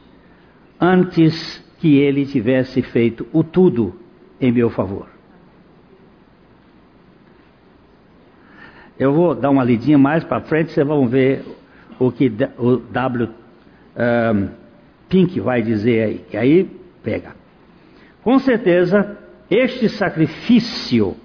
antes 0.79 1.63
que 1.79 1.97
ele 1.97 2.25
tivesse 2.25 2.81
feito 2.81 3.27
o 3.31 3.43
tudo 3.43 3.95
em 4.39 4.51
meu 4.51 4.69
favor. 4.69 5.07
Eu 8.97 9.13
vou 9.13 9.35
dar 9.35 9.49
uma 9.49 9.63
lidinha 9.63 9.97
mais 9.97 10.23
para 10.23 10.41
frente, 10.41 10.71
vocês 10.71 10.87
vão 10.87 11.07
ver 11.07 11.43
o 11.99 12.11
que 12.11 12.31
o 12.57 12.77
W. 12.77 13.29
Um, 13.97 14.64
Pink 15.09 15.39
vai 15.39 15.61
dizer 15.61 16.03
aí, 16.03 16.21
que 16.29 16.37
aí 16.37 16.69
pega. 17.03 17.35
Com 18.23 18.39
certeza, 18.39 19.17
este 19.49 19.87
sacrifício 19.87 21.15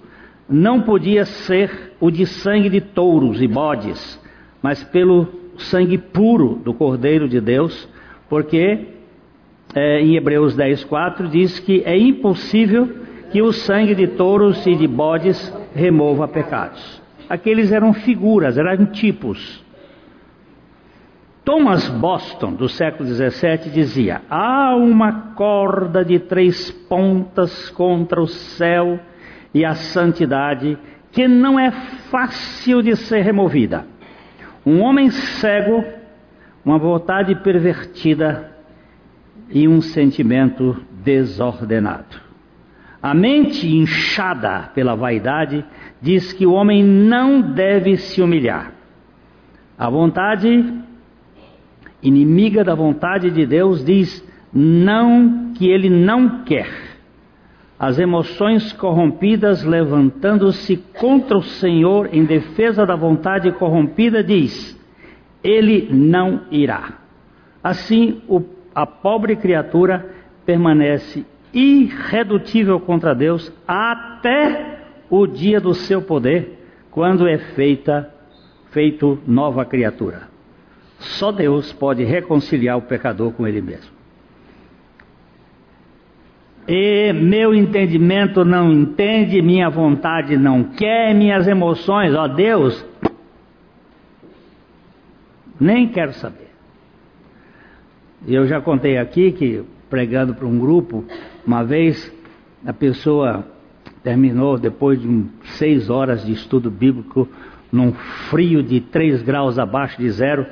não 0.49 0.83
podia 0.83 1.25
ser 1.25 1.95
o 2.01 2.11
de 2.11 2.27
sangue 2.27 2.69
de 2.69 2.81
touros 2.81 3.41
e 3.41 3.47
bodes, 3.47 4.21
mas 4.63 4.83
pelo 4.85 5.29
sangue 5.57 5.97
puro 5.97 6.57
do 6.57 6.75
Cordeiro 6.75 7.29
de 7.29 7.41
Deus, 7.41 7.89
porque 8.29 8.87
é, 9.75 10.01
em 10.01 10.17
Hebreus 10.17 10.57
10,4 10.57 11.29
diz 11.29 11.59
que 11.61 11.83
é 11.85 11.97
impossível 11.97 12.89
que 13.31 13.41
o 13.41 13.53
sangue 13.53 13.95
de 13.95 14.09
touros 14.09 14.67
e 14.67 14.75
de 14.75 14.87
bodes 14.87 15.53
remova 15.75 16.27
pecados. 16.27 17.01
Aqueles 17.29 17.71
eram 17.71 17.93
figuras, 17.93 18.59
eram 18.59 18.87
tipos. 18.87 19.65
Thomas 21.51 21.89
Boston, 21.89 22.53
do 22.53 22.69
século 22.69 23.09
XVII, 23.09 23.73
dizia: 23.73 24.23
há 24.31 24.77
uma 24.77 25.33
corda 25.35 26.05
de 26.05 26.21
três 26.21 26.71
pontas 26.71 27.69
contra 27.71 28.23
o 28.23 28.29
céu 28.29 29.01
e 29.53 29.65
a 29.65 29.75
santidade 29.75 30.79
que 31.11 31.27
não 31.27 31.59
é 31.59 31.73
fácil 32.09 32.81
de 32.83 32.95
ser 32.95 33.23
removida. 33.23 33.85
Um 34.65 34.81
homem 34.81 35.11
cego, 35.11 35.85
uma 36.65 36.79
vontade 36.79 37.35
pervertida 37.35 38.53
e 39.49 39.67
um 39.67 39.81
sentimento 39.81 40.81
desordenado. 41.03 42.17
A 43.03 43.13
mente 43.13 43.67
inchada 43.67 44.71
pela 44.73 44.95
vaidade 44.95 45.65
diz 46.01 46.33
que 46.33 46.47
o 46.47 46.53
homem 46.53 46.85
não 46.85 47.41
deve 47.41 47.97
se 47.97 48.23
humilhar. 48.23 48.71
A 49.77 49.91
vontade 49.91 50.89
inimiga 52.03 52.65
da 52.65 52.75
vontade 52.75 53.31
de 53.31 53.47
Deus, 53.47 53.85
diz 53.85 54.25
não 54.53 55.53
que 55.55 55.69
ele 55.69 55.89
não 55.89 56.45
quer. 56.45 56.69
As 57.79 57.99
emoções 57.99 58.73
corrompidas 58.73 59.65
levantando-se 59.65 60.77
contra 60.99 61.39
o 61.39 61.43
Senhor 61.43 62.11
em 62.13 62.25
defesa 62.25 62.85
da 62.85 62.95
vontade 62.95 63.51
corrompida, 63.53 64.23
diz: 64.23 64.79
ele 65.43 65.89
não 65.91 66.43
irá. 66.51 66.99
Assim, 67.63 68.23
o, 68.29 68.43
a 68.75 68.87
pobre 68.87 69.37
criatura 69.37 70.11
permanece 70.45 71.25
irredutível 71.53 72.81
contra 72.81 73.15
Deus 73.15 73.53
até 73.67 74.79
o 75.09 75.27
dia 75.27 75.61
do 75.61 75.75
seu 75.75 76.03
poder, 76.03 76.59
quando 76.91 77.27
é 77.27 77.39
feita 77.39 78.13
feito 78.71 79.19
nova 79.27 79.65
criatura. 79.65 80.30
Só 81.01 81.33
Deus 81.33 81.73
pode 81.73 82.05
reconciliar 82.05 82.77
o 82.77 82.83
pecador 82.83 83.33
com 83.33 83.47
ele 83.47 83.61
mesmo. 83.61 83.91
E 86.69 87.13
meu 87.13 87.55
entendimento 87.55 88.45
não 88.45 88.71
entende, 88.71 89.43
minha 89.43 89.69
vontade 89.69 90.37
não 90.37 90.63
quer, 90.63 91.15
minhas 91.15 91.49
emoções, 91.49 92.15
ó 92.15 92.29
Deus, 92.29 92.85
nem 95.59 95.89
quero 95.89 96.13
saber. 96.13 96.51
Eu 98.29 98.47
já 98.47 98.61
contei 98.61 98.99
aqui 98.99 99.33
que, 99.33 99.65
pregando 99.89 100.35
para 100.35 100.47
um 100.47 100.59
grupo, 100.59 101.05
uma 101.47 101.65
vez 101.65 102.13
a 102.65 102.73
pessoa 102.73 103.45
terminou, 104.03 104.59
depois 104.59 105.01
de 105.01 105.25
seis 105.57 105.89
horas 105.89 106.25
de 106.25 106.33
estudo 106.33 106.71
bíblico, 106.71 107.27
num 107.73 107.93
frio 108.29 108.63
de 108.63 108.81
três 108.81 109.23
graus 109.23 109.59
abaixo 109.59 109.99
de 109.99 110.11
zero, 110.11 110.47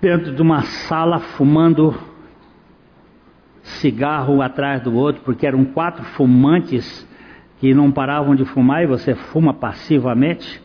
dentro 0.00 0.34
de 0.34 0.40
uma 0.40 0.62
sala 0.62 1.20
fumando 1.20 1.94
cigarro 3.62 4.40
atrás 4.40 4.82
do 4.82 4.94
outro, 4.94 5.22
porque 5.22 5.46
eram 5.46 5.64
quatro 5.64 6.02
fumantes 6.04 7.06
que 7.58 7.74
não 7.74 7.92
paravam 7.92 8.34
de 8.34 8.44
fumar 8.44 8.82
e 8.82 8.86
você 8.86 9.14
fuma 9.14 9.52
passivamente. 9.52 10.62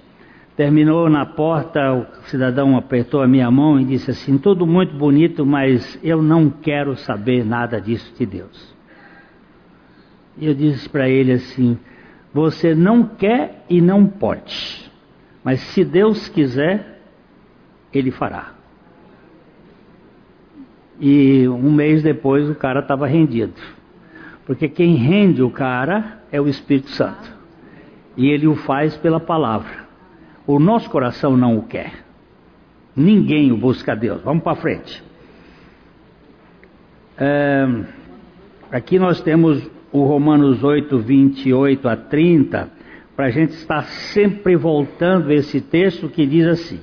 Terminou 0.55 1.09
na 1.09 1.25
porta, 1.25 1.93
o 1.93 2.23
cidadão 2.29 2.77
apertou 2.77 3.21
a 3.21 3.27
minha 3.27 3.51
mão 3.51 3.77
e 3.77 3.83
disse 3.83 4.11
assim: 4.11 4.37
Tudo 4.37 4.65
muito 4.65 4.95
bonito, 4.95 5.45
mas 5.45 5.99
eu 6.01 6.21
não 6.21 6.49
quero 6.49 6.95
saber 6.95 7.45
nada 7.45 7.81
disso 7.81 8.13
de 8.17 8.25
Deus. 8.25 8.73
E 10.37 10.47
eu 10.47 10.53
disse 10.53 10.87
para 10.87 11.09
ele 11.09 11.33
assim: 11.33 11.77
Você 12.33 12.73
não 12.73 13.03
quer 13.03 13.65
e 13.69 13.81
não 13.81 14.05
pode, 14.05 14.89
mas 15.43 15.59
se 15.59 15.83
Deus 15.83 16.29
quiser, 16.29 17.01
Ele 17.93 18.11
fará. 18.11 18.54
E 20.99 21.47
um 21.47 21.71
mês 21.71 22.01
depois 22.01 22.49
o 22.49 22.55
cara 22.55 22.79
estava 22.79 23.07
rendido. 23.07 23.53
Porque 24.45 24.67
quem 24.69 24.95
rende 24.95 25.41
o 25.41 25.49
cara 25.49 26.21
é 26.31 26.39
o 26.39 26.47
Espírito 26.47 26.89
Santo. 26.91 27.35
E 28.15 28.29
ele 28.29 28.47
o 28.47 28.55
faz 28.55 28.95
pela 28.95 29.19
palavra. 29.19 29.85
O 30.47 30.59
nosso 30.59 30.89
coração 30.89 31.35
não 31.35 31.57
o 31.57 31.63
quer. 31.63 32.05
Ninguém 32.95 33.51
o 33.51 33.57
busca 33.57 33.91
a 33.91 33.95
Deus. 33.95 34.21
Vamos 34.21 34.43
para 34.43 34.55
frente. 34.55 35.03
É, 37.17 37.67
aqui 38.71 38.99
nós 38.99 39.21
temos 39.21 39.69
o 39.91 40.03
Romanos 40.03 40.63
8, 40.63 40.99
28 40.99 41.87
a 41.87 41.95
30, 41.95 42.69
para 43.15 43.27
a 43.27 43.29
gente 43.29 43.53
estar 43.53 43.83
sempre 43.83 44.55
voltando 44.55 45.31
esse 45.31 45.61
texto 45.61 46.09
que 46.09 46.25
diz 46.25 46.45
assim: 46.45 46.79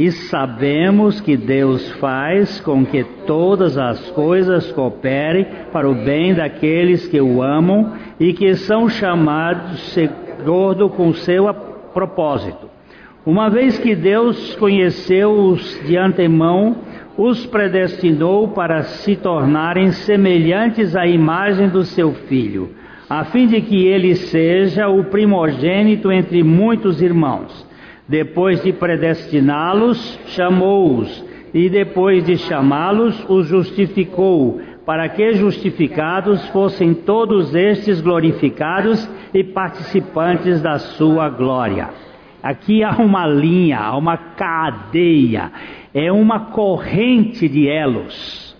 e 0.00 0.10
sabemos 0.10 1.20
que 1.20 1.36
Deus 1.36 1.86
faz 1.98 2.58
com 2.60 2.86
que 2.86 3.04
todas 3.26 3.76
as 3.76 4.10
coisas 4.12 4.72
cooperem 4.72 5.46
para 5.70 5.86
o 5.86 5.94
bem 5.94 6.32
daqueles 6.32 7.06
que 7.06 7.20
o 7.20 7.42
amam 7.42 7.92
e 8.18 8.32
que 8.32 8.54
são 8.54 8.88
chamados 8.88 9.98
acordo 10.40 10.88
com 10.88 11.12
seu 11.12 11.52
propósito. 11.92 12.70
Uma 13.26 13.50
vez 13.50 13.78
que 13.78 13.94
Deus 13.94 14.56
conheceu-os 14.56 15.78
de 15.86 15.98
antemão, 15.98 16.76
os 17.18 17.44
predestinou 17.44 18.48
para 18.48 18.82
se 18.84 19.16
tornarem 19.16 19.92
semelhantes 19.92 20.96
à 20.96 21.06
imagem 21.06 21.68
do 21.68 21.84
seu 21.84 22.14
filho, 22.14 22.70
a 23.06 23.24
fim 23.24 23.46
de 23.46 23.60
que 23.60 23.84
ele 23.84 24.14
seja 24.14 24.88
o 24.88 25.04
primogênito 25.04 26.10
entre 26.10 26.42
muitos 26.42 27.02
irmãos. 27.02 27.68
Depois 28.10 28.60
de 28.60 28.72
predestiná-los, 28.72 30.18
chamou-os, 30.26 31.24
e 31.54 31.68
depois 31.68 32.24
de 32.24 32.38
chamá-los, 32.38 33.24
os 33.28 33.46
justificou, 33.46 34.60
para 34.84 35.08
que 35.08 35.34
justificados 35.34 36.44
fossem 36.48 36.92
todos 36.92 37.54
estes 37.54 38.00
glorificados 38.00 39.08
e 39.32 39.44
participantes 39.44 40.60
da 40.60 40.80
sua 40.80 41.28
glória. 41.28 41.90
Aqui 42.42 42.82
há 42.82 42.96
uma 42.96 43.28
linha, 43.28 43.78
há 43.78 43.96
uma 43.96 44.16
cadeia, 44.16 45.52
é 45.94 46.10
uma 46.10 46.46
corrente 46.46 47.48
de 47.48 47.68
elos 47.68 48.56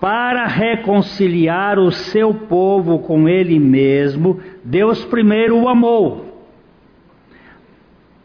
para 0.00 0.46
reconciliar 0.46 1.78
o 1.78 1.90
seu 1.90 2.32
povo 2.32 3.00
com 3.00 3.28
ele 3.28 3.58
mesmo. 3.58 4.40
Deus 4.64 5.04
primeiro 5.04 5.58
o 5.58 5.68
amou 5.68 6.23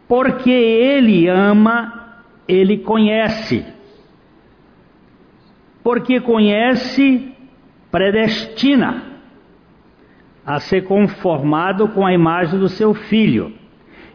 porque 0.09 0.49
ele 0.49 1.27
ama, 1.27 2.15
ele 2.47 2.79
conhece. 2.79 3.63
Porque 5.83 6.19
conhece, 6.19 7.31
predestina 7.91 9.03
a 10.43 10.59
ser 10.59 10.85
conformado 10.85 11.89
com 11.89 12.03
a 12.03 12.11
imagem 12.11 12.59
do 12.59 12.67
seu 12.67 12.95
filho. 12.95 13.53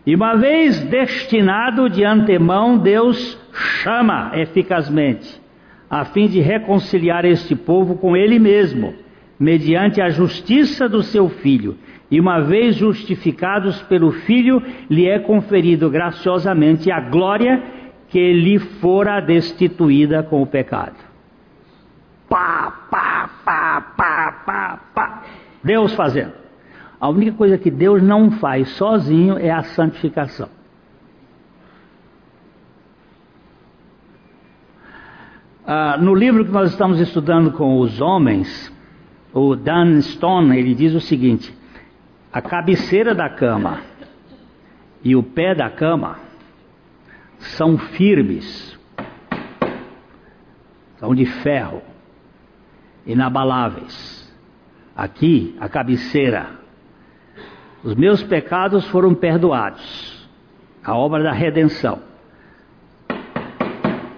E 0.04 0.16
uma 0.16 0.34
vez 0.34 0.82
destinado 0.82 1.88
de 1.88 2.04
antemão, 2.04 2.76
Deus 2.76 3.38
chama 3.52 4.32
eficazmente, 4.34 5.40
a 5.88 6.04
fim 6.04 6.26
de 6.26 6.40
reconciliar 6.40 7.24
este 7.24 7.54
povo 7.54 7.96
com 7.96 8.16
ele 8.16 8.40
mesmo, 8.40 8.94
mediante 9.38 10.00
a 10.00 10.10
justiça 10.10 10.88
do 10.88 11.02
seu 11.02 11.28
filho 11.28 11.76
e 12.10 12.20
uma 12.20 12.40
vez 12.40 12.76
justificados 12.76 13.82
pelo 13.82 14.12
Filho, 14.12 14.62
lhe 14.88 15.06
é 15.06 15.18
conferido 15.18 15.90
graciosamente 15.90 16.90
a 16.90 17.00
glória 17.00 17.62
que 18.08 18.32
lhe 18.32 18.58
fora 18.58 19.20
destituída 19.20 20.22
com 20.22 20.42
o 20.42 20.46
pecado. 20.46 20.96
Pá, 22.28 22.72
pá, 22.90 23.30
pá, 23.44 23.80
pá, 23.96 24.32
pá, 24.46 24.80
pá. 24.94 25.22
Deus 25.62 25.94
fazendo. 25.94 26.32
A 27.00 27.08
única 27.08 27.32
coisa 27.32 27.58
que 27.58 27.70
Deus 27.70 28.02
não 28.02 28.30
faz 28.32 28.68
sozinho 28.70 29.36
é 29.38 29.50
a 29.50 29.62
santificação. 29.62 30.48
Ah, 35.66 35.96
no 35.98 36.14
livro 36.14 36.44
que 36.44 36.52
nós 36.52 36.70
estamos 36.70 37.00
estudando 37.00 37.50
com 37.52 37.78
os 37.80 38.00
homens, 38.00 38.73
o 39.34 39.56
Dan 39.56 40.00
Stone, 40.00 40.56
ele 40.56 40.74
diz 40.74 40.94
o 40.94 41.00
seguinte: 41.00 41.52
a 42.32 42.40
cabeceira 42.40 43.14
da 43.14 43.28
cama 43.28 43.80
e 45.02 45.16
o 45.16 45.22
pé 45.22 45.54
da 45.54 45.68
cama 45.68 46.18
são 47.38 47.76
firmes, 47.76 48.78
são 50.98 51.14
de 51.14 51.26
ferro, 51.26 51.82
inabaláveis. 53.04 54.14
Aqui, 54.96 55.56
a 55.58 55.68
cabeceira. 55.68 56.50
Os 57.82 57.96
meus 57.96 58.22
pecados 58.22 58.86
foram 58.86 59.12
perdoados. 59.12 60.24
A 60.84 60.94
obra 60.96 61.22
da 61.22 61.32
redenção. 61.32 62.00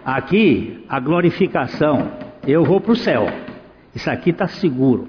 Aqui, 0.04 0.84
a 0.86 1.00
glorificação. 1.00 2.12
Eu 2.46 2.62
vou 2.62 2.78
para 2.78 2.92
o 2.92 2.96
céu. 2.96 3.45
Isso 3.96 4.10
aqui 4.10 4.28
está 4.28 4.46
seguro. 4.46 5.08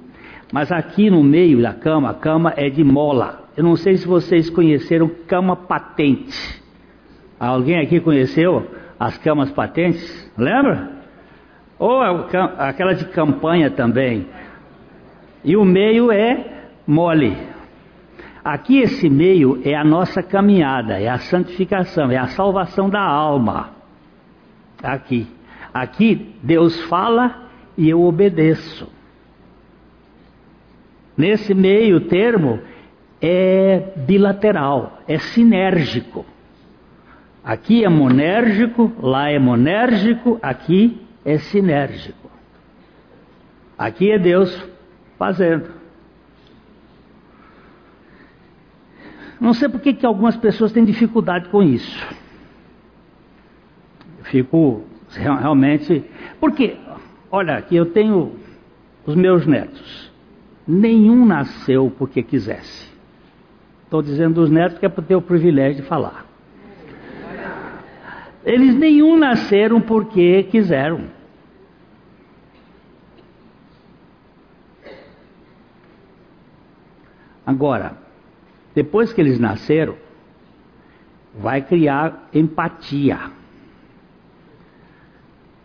Mas 0.49 0.71
aqui 0.71 1.09
no 1.09 1.21
meio 1.21 1.61
da 1.61 1.73
cama, 1.73 2.09
a 2.09 2.13
cama 2.13 2.53
é 2.55 2.69
de 2.69 2.85
mola. 2.85 3.49
Eu 3.57 3.65
não 3.65 3.75
sei 3.75 3.97
se 3.97 4.07
vocês 4.07 4.49
conheceram 4.49 5.11
cama 5.27 5.57
patente. 5.57 6.63
Alguém 7.37 7.81
aqui 7.81 7.99
conheceu 7.99 8.65
as 8.97 9.17
camas 9.17 9.51
patentes? 9.51 10.31
Lembra? 10.37 10.89
Ou 11.77 12.01
aquela 12.57 12.93
de 12.93 13.03
campanha 13.09 13.69
também. 13.69 14.25
E 15.43 15.57
o 15.57 15.65
meio 15.65 16.09
é 16.09 16.69
mole. 16.87 17.35
Aqui 18.41 18.79
esse 18.79 19.09
meio 19.09 19.61
é 19.65 19.75
a 19.75 19.83
nossa 19.83 20.23
caminhada, 20.23 20.97
é 20.97 21.09
a 21.09 21.17
santificação, 21.17 22.09
é 22.09 22.17
a 22.17 22.27
salvação 22.27 22.89
da 22.89 23.01
alma. 23.01 23.71
Aqui. 24.81 25.27
Aqui 25.73 26.33
Deus 26.41 26.81
fala 26.85 27.46
e 27.77 27.89
eu 27.89 28.01
obedeço. 28.01 28.87
Nesse 31.15 31.53
meio 31.53 32.01
termo 32.01 32.59
é 33.21 33.93
bilateral, 33.95 35.01
é 35.07 35.17
sinérgico. 35.17 36.25
Aqui 37.43 37.83
é 37.83 37.89
monérgico, 37.89 38.91
lá 38.99 39.29
é 39.29 39.39
monérgico, 39.39 40.37
aqui 40.41 41.01
é 41.23 41.37
sinérgico. 41.37 42.29
Aqui 43.77 44.11
é 44.11 44.19
Deus 44.19 44.67
fazendo. 45.17 45.77
Não 49.39 49.53
sei 49.53 49.69
por 49.69 49.79
que, 49.79 50.05
algumas 50.05 50.35
pessoas 50.35 50.71
têm 50.71 50.83
dificuldade 50.83 51.49
com 51.49 51.61
isso. 51.61 52.07
Eu 54.19 54.25
fico 54.25 54.83
realmente. 55.09 56.03
Porque, 56.39 56.77
olha, 57.31 57.57
aqui 57.57 57.75
eu 57.75 57.87
tenho 57.87 58.35
os 59.05 59.15
meus 59.15 59.45
netos. 59.45 60.11
Nenhum 60.67 61.25
nasceu 61.25 61.91
porque 61.97 62.21
quisesse. 62.21 62.91
Estou 63.83 64.01
dizendo 64.01 64.35
dos 64.35 64.49
netos 64.49 64.77
que 64.77 64.85
é 64.85 64.89
para 64.89 65.03
ter 65.03 65.15
o 65.15 65.21
privilégio 65.21 65.81
de 65.81 65.87
falar. 65.87 66.25
Eles 68.43 68.75
nenhum 68.75 69.17
nasceram 69.17 69.79
porque 69.81 70.43
quiseram. 70.43 71.05
Agora, 77.45 77.97
depois 78.75 79.13
que 79.13 79.21
eles 79.21 79.39
nasceram, 79.39 79.95
vai 81.33 81.61
criar 81.61 82.27
empatia. 82.33 83.31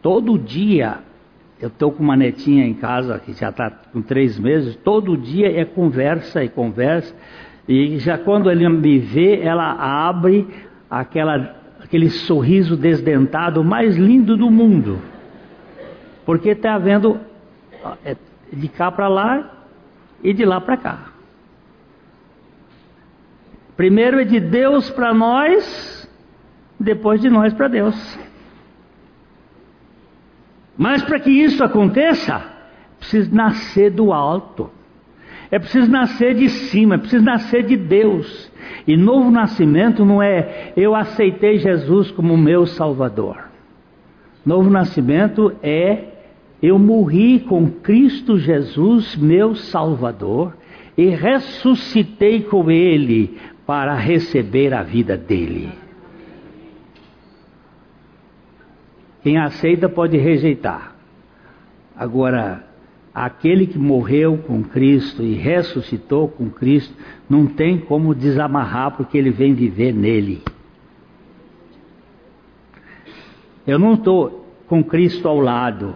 Todo 0.01 0.39
dia, 0.39 1.01
eu 1.63 1.69
estou 1.69 1.93
com 1.93 2.03
uma 2.03 2.17
netinha 2.17 2.67
em 2.67 2.75
casa 2.75 3.21
que 3.21 3.33
já 3.33 3.51
está 3.51 3.71
com 3.71 4.03
três 4.03 4.37
meses, 4.37 4.75
todo 4.75 5.17
dia 5.17 5.61
é 5.61 5.65
conversa 5.65 6.43
e 6.43 6.49
conversa, 6.49 7.15
e 7.69 8.01
já 8.01 8.19
quando 8.19 8.51
ele 8.51 8.69
me 8.69 8.99
vê, 8.99 9.41
ela 9.41 9.73
abre 10.09 10.49
aquela 10.91 11.63
aquele 11.81 12.11
sorriso 12.11 12.77
desdentado 12.77 13.63
mais 13.63 13.97
lindo 13.97 14.37
do 14.37 14.51
mundo. 14.51 14.99
Porque 16.27 16.51
está 16.51 16.79
vendo 16.79 17.21
é, 18.05 18.17
de 18.53 18.69
cá 18.69 18.91
para 18.91 19.07
lá 19.07 19.67
e 20.23 20.33
de 20.33 20.45
lá 20.45 20.61
para 20.61 20.77
cá. 20.77 21.13
Primeiro 23.77 24.21
é 24.21 24.25
de 24.25 24.41
Deus 24.41 24.91
para 24.91 25.15
nós, 25.15 26.09
depois 26.79 27.21
de 27.21 27.31
nós 27.31 27.53
para 27.53 27.69
Deus. 27.69 28.19
Mas 30.77 31.03
para 31.03 31.21
que 31.21 31.31
isso 31.31 31.63
aconteça, 31.63 32.43
precisa 32.99 33.35
nascer 33.35 33.91
do 33.91 34.13
alto. 34.13 34.71
É 35.51 35.59
preciso 35.59 35.91
nascer 35.91 36.35
de 36.35 36.49
cima, 36.49 36.95
é 36.95 36.99
preciso 36.99 37.25
nascer 37.25 37.65
de 37.65 37.77
Deus. 37.77 38.51
E 38.87 38.97
novo 38.97 39.31
nascimento 39.31 40.05
não 40.05 40.23
é 40.23 40.73
eu 40.77 40.95
aceitei 40.95 41.59
Jesus 41.59 42.11
como 42.11 42.37
meu 42.37 42.67
Salvador. 42.67 43.37
Novo 44.45 44.71
nascimento 44.71 45.55
é 45.63 46.05
eu 46.63 46.79
morri 46.79 47.41
com 47.41 47.69
Cristo 47.69 48.39
Jesus, 48.39 49.17
meu 49.17 49.55
Salvador, 49.55 50.57
e 50.97 51.07
ressuscitei 51.07 52.43
com 52.43 52.71
Ele 52.71 53.37
para 53.67 53.95
receber 53.95 54.73
a 54.73 54.83
vida 54.83 55.17
dele. 55.17 55.71
Quem 59.23 59.39
aceita 59.39 59.89
pode 59.89 60.17
rejeitar. 60.17 60.97
Agora, 61.97 62.65
aquele 63.15 63.67
que 63.67 63.79
morreu 63.79 64.39
com 64.39 64.63
Cristo 64.63 65.23
e 65.23 65.35
ressuscitou 65.35 66.29
com 66.29 66.51
Cristo, 66.51 66.95
não 67.29 67.47
tem 67.47 67.79
como 67.79 68.15
desamarrar 68.15 68.97
porque 68.97 69.17
ele 69.17 69.31
vem 69.31 69.55
viver 69.55 69.93
nele. 69.93 70.43
Eu 73.67 73.79
não 73.79 73.95
estou 73.95 74.45
com 74.67 74.83
Cristo 74.83 75.29
ao 75.29 75.39
lado. 75.39 75.95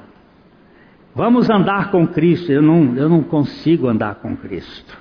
Vamos 1.14 1.50
andar 1.50 1.90
com 1.90 2.06
Cristo. 2.06 2.52
Eu 2.52 2.62
não, 2.62 2.94
eu 2.94 3.08
não 3.08 3.22
consigo 3.22 3.88
andar 3.88 4.16
com 4.16 4.36
Cristo. 4.36 4.96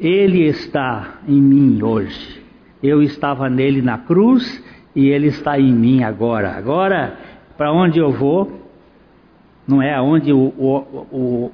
Ele 0.00 0.48
está 0.48 1.20
em 1.28 1.40
mim 1.40 1.80
hoje. 1.82 2.42
Eu 2.82 3.02
estava 3.02 3.48
nele 3.48 3.80
na 3.80 3.98
cruz 3.98 4.64
e 4.94 5.08
ele 5.08 5.28
está 5.28 5.58
em 5.58 5.72
mim 5.72 6.02
agora. 6.02 6.52
Agora, 6.52 7.16
para 7.56 7.72
onde 7.72 7.98
eu 7.98 8.10
vou, 8.10 8.60
não 9.66 9.80
é 9.80 9.94
aonde 9.94 10.32
o, 10.32 10.38
o, 10.38 10.76
o, 11.10 11.52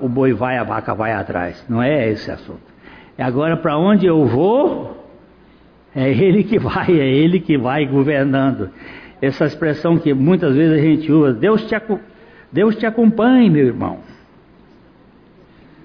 o 0.00 0.08
boi 0.08 0.32
vai, 0.32 0.56
a 0.56 0.64
vaca 0.64 0.94
vai 0.94 1.12
atrás. 1.12 1.64
Não 1.68 1.82
é 1.82 2.08
esse 2.10 2.30
assunto. 2.30 2.70
É 3.18 3.22
agora 3.22 3.56
para 3.56 3.76
onde 3.76 4.06
eu 4.06 4.24
vou, 4.24 5.06
é 5.94 6.10
ele 6.10 6.44
que 6.44 6.58
vai, 6.58 6.90
é 6.90 7.08
ele 7.08 7.40
que 7.40 7.58
vai 7.58 7.84
governando. 7.86 8.70
Essa 9.20 9.44
expressão 9.44 9.98
que 9.98 10.14
muitas 10.14 10.54
vezes 10.54 10.78
a 10.78 10.82
gente 10.82 11.12
usa, 11.12 11.34
Deus 11.34 11.62
te, 11.64 11.74
Deus 12.50 12.76
te 12.76 12.86
acompanhe, 12.86 13.50
meu 13.50 13.66
irmão. 13.66 13.98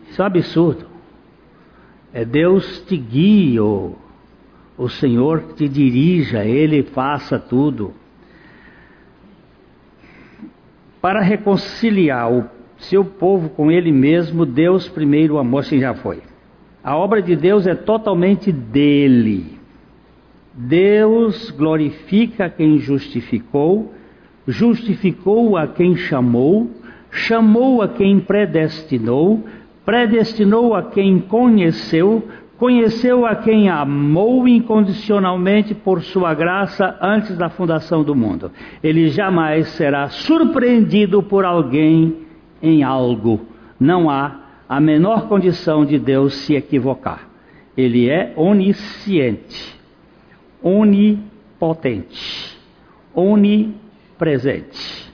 Isso 0.10 0.22
é 0.22 0.24
um 0.24 0.28
absurdo. 0.28 0.86
É 2.14 2.24
Deus 2.24 2.80
te 2.88 2.96
guia, 2.96 3.62
o 4.78 4.90
Senhor 4.90 5.54
te 5.56 5.68
dirija, 5.68 6.44
Ele 6.44 6.84
faça 6.84 7.40
tudo. 7.40 7.94
Para 11.02 11.22
reconciliar 11.22 12.32
o 12.32 12.46
seu 12.78 13.06
povo 13.06 13.50
com 13.50 13.72
ele 13.72 13.92
mesmo, 13.92 14.46
Deus 14.46 14.88
primeiro 14.88 15.38
amou, 15.38 15.60
assim 15.60 15.80
já 15.80 15.94
foi. 15.94 16.22
A 16.84 16.96
obra 16.96 17.22
de 17.22 17.36
Deus 17.36 17.66
é 17.66 17.76
totalmente 17.76 18.52
dele. 18.52 19.58
Deus 20.54 21.52
glorifica 21.52 22.50
quem 22.50 22.78
justificou, 22.80 23.94
justificou 24.48 25.58
a 25.58 25.68
quem 25.68 25.96
chamou, 25.96 26.70
chamou 27.12 27.82
a 27.82 27.88
quem 27.88 28.20
predestinou, 28.20 29.44
predestinou 29.86 30.74
a 30.74 30.84
quem 30.84 31.20
conheceu, 31.20 32.28
conheceu 32.58 33.26
a 33.26 33.36
quem 33.36 33.70
amou 33.70 34.48
incondicionalmente 34.48 35.74
por 35.74 36.02
sua 36.02 36.34
graça 36.34 36.98
antes 37.02 37.38
da 37.38 37.50
fundação 37.50 38.04
do 38.04 38.16
mundo. 38.16 38.52
Ele 38.82 39.10
jamais 39.10 39.68
será 39.70 40.10
surpreendido 40.10 41.22
por 41.22 41.44
alguém 41.46 42.26
em 42.62 42.84
algo. 42.84 43.46
Não 43.80 44.10
há 44.10 44.40
a 44.68 44.80
menor 44.80 45.28
condição 45.28 45.86
de 45.86 46.00
Deus 46.00 46.34
se 46.34 46.56
equivocar. 46.56 47.28
Ele 47.78 48.10
é 48.10 48.34
onisciente, 48.36 49.78
onipotente, 50.64 52.58
onipresente. 53.14 55.06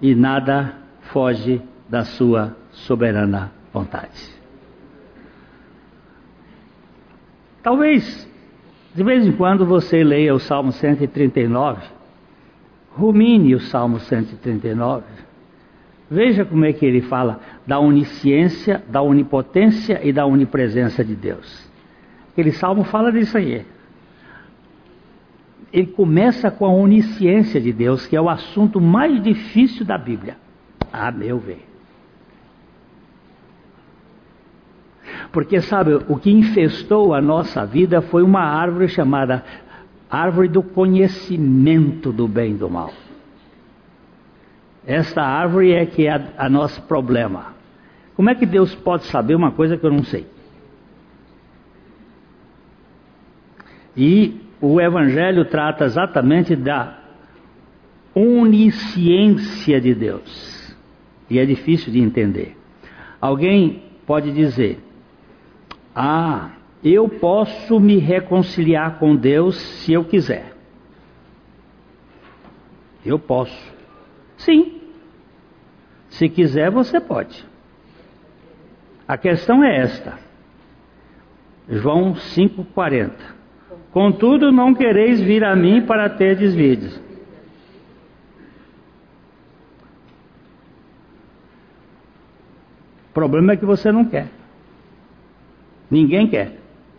E 0.00 0.14
nada 0.14 0.76
foge 1.12 1.60
da 1.88 2.04
sua 2.04 2.56
soberana 2.70 3.52
vontade. 3.72 4.41
Talvez, 7.62 8.28
de 8.94 9.04
vez 9.04 9.24
em 9.24 9.32
quando, 9.32 9.64
você 9.64 10.02
leia 10.02 10.34
o 10.34 10.40
Salmo 10.40 10.72
139, 10.72 11.80
rumine 12.90 13.54
o 13.54 13.60
Salmo 13.60 14.00
139, 14.00 15.04
veja 16.10 16.44
como 16.44 16.64
é 16.64 16.72
que 16.72 16.84
ele 16.84 17.02
fala 17.02 17.40
da 17.66 17.78
onisciência, 17.78 18.82
da 18.88 19.00
onipotência 19.00 20.00
e 20.02 20.12
da 20.12 20.26
onipresença 20.26 21.04
de 21.04 21.14
Deus. 21.14 21.70
Aquele 22.32 22.52
salmo 22.52 22.82
fala 22.84 23.12
disso 23.12 23.38
aí. 23.38 23.64
ele 25.72 25.86
começa 25.86 26.50
com 26.50 26.66
a 26.66 26.72
onisciência 26.72 27.60
de 27.60 27.72
Deus, 27.72 28.06
que 28.06 28.16
é 28.16 28.20
o 28.20 28.28
assunto 28.28 28.80
mais 28.80 29.22
difícil 29.22 29.86
da 29.86 29.96
Bíblia, 29.96 30.36
a 30.92 31.10
meu 31.10 31.38
ver. 31.38 31.71
Porque 35.32 35.62
sabe, 35.62 35.94
o 36.08 36.16
que 36.18 36.30
infestou 36.30 37.14
a 37.14 37.20
nossa 37.20 37.64
vida 37.64 38.02
foi 38.02 38.22
uma 38.22 38.42
árvore 38.42 38.88
chamada 38.88 39.42
árvore 40.10 40.48
do 40.48 40.62
conhecimento 40.62 42.12
do 42.12 42.28
bem 42.28 42.52
e 42.52 42.58
do 42.58 42.68
mal. 42.68 42.92
Esta 44.86 45.22
árvore 45.22 45.72
é 45.72 45.86
que 45.86 46.06
é 46.06 46.12
a, 46.12 46.46
a 46.46 46.48
nosso 46.50 46.82
problema. 46.82 47.54
Como 48.14 48.28
é 48.28 48.34
que 48.34 48.44
Deus 48.44 48.74
pode 48.74 49.04
saber 49.06 49.34
uma 49.34 49.52
coisa 49.52 49.78
que 49.78 49.86
eu 49.86 49.90
não 49.90 50.04
sei? 50.04 50.26
E 53.96 54.40
o 54.60 54.80
Evangelho 54.80 55.44
trata 55.46 55.84
exatamente 55.84 56.54
da 56.54 56.98
onisciência 58.14 59.80
de 59.80 59.94
Deus. 59.94 60.76
E 61.30 61.38
é 61.38 61.46
difícil 61.46 61.90
de 61.90 62.00
entender. 62.00 62.56
Alguém 63.20 63.82
pode 64.06 64.30
dizer: 64.32 64.78
Ah, 65.94 66.52
eu 66.82 67.08
posso 67.08 67.78
me 67.78 67.98
reconciliar 67.98 68.98
com 68.98 69.14
Deus 69.14 69.56
se 69.56 69.92
eu 69.92 70.04
quiser. 70.04 70.52
Eu 73.04 73.18
posso. 73.18 73.72
Sim. 74.36 74.80
Se 76.08 76.28
quiser, 76.28 76.70
você 76.70 77.00
pode. 77.00 77.44
A 79.06 79.16
questão 79.16 79.62
é 79.62 79.76
esta. 79.78 80.18
João 81.68 82.14
5,40. 82.14 83.12
Contudo, 83.92 84.50
não 84.50 84.74
quereis 84.74 85.20
vir 85.20 85.44
a 85.44 85.54
mim 85.54 85.82
para 85.82 86.08
ter 86.08 86.36
desvides. 86.36 86.96
O 93.10 93.12
problema 93.12 93.52
é 93.52 93.56
que 93.56 93.66
você 93.66 93.92
não 93.92 94.06
quer. 94.06 94.41
Ninguém 95.92 96.26
quer. 96.26 96.56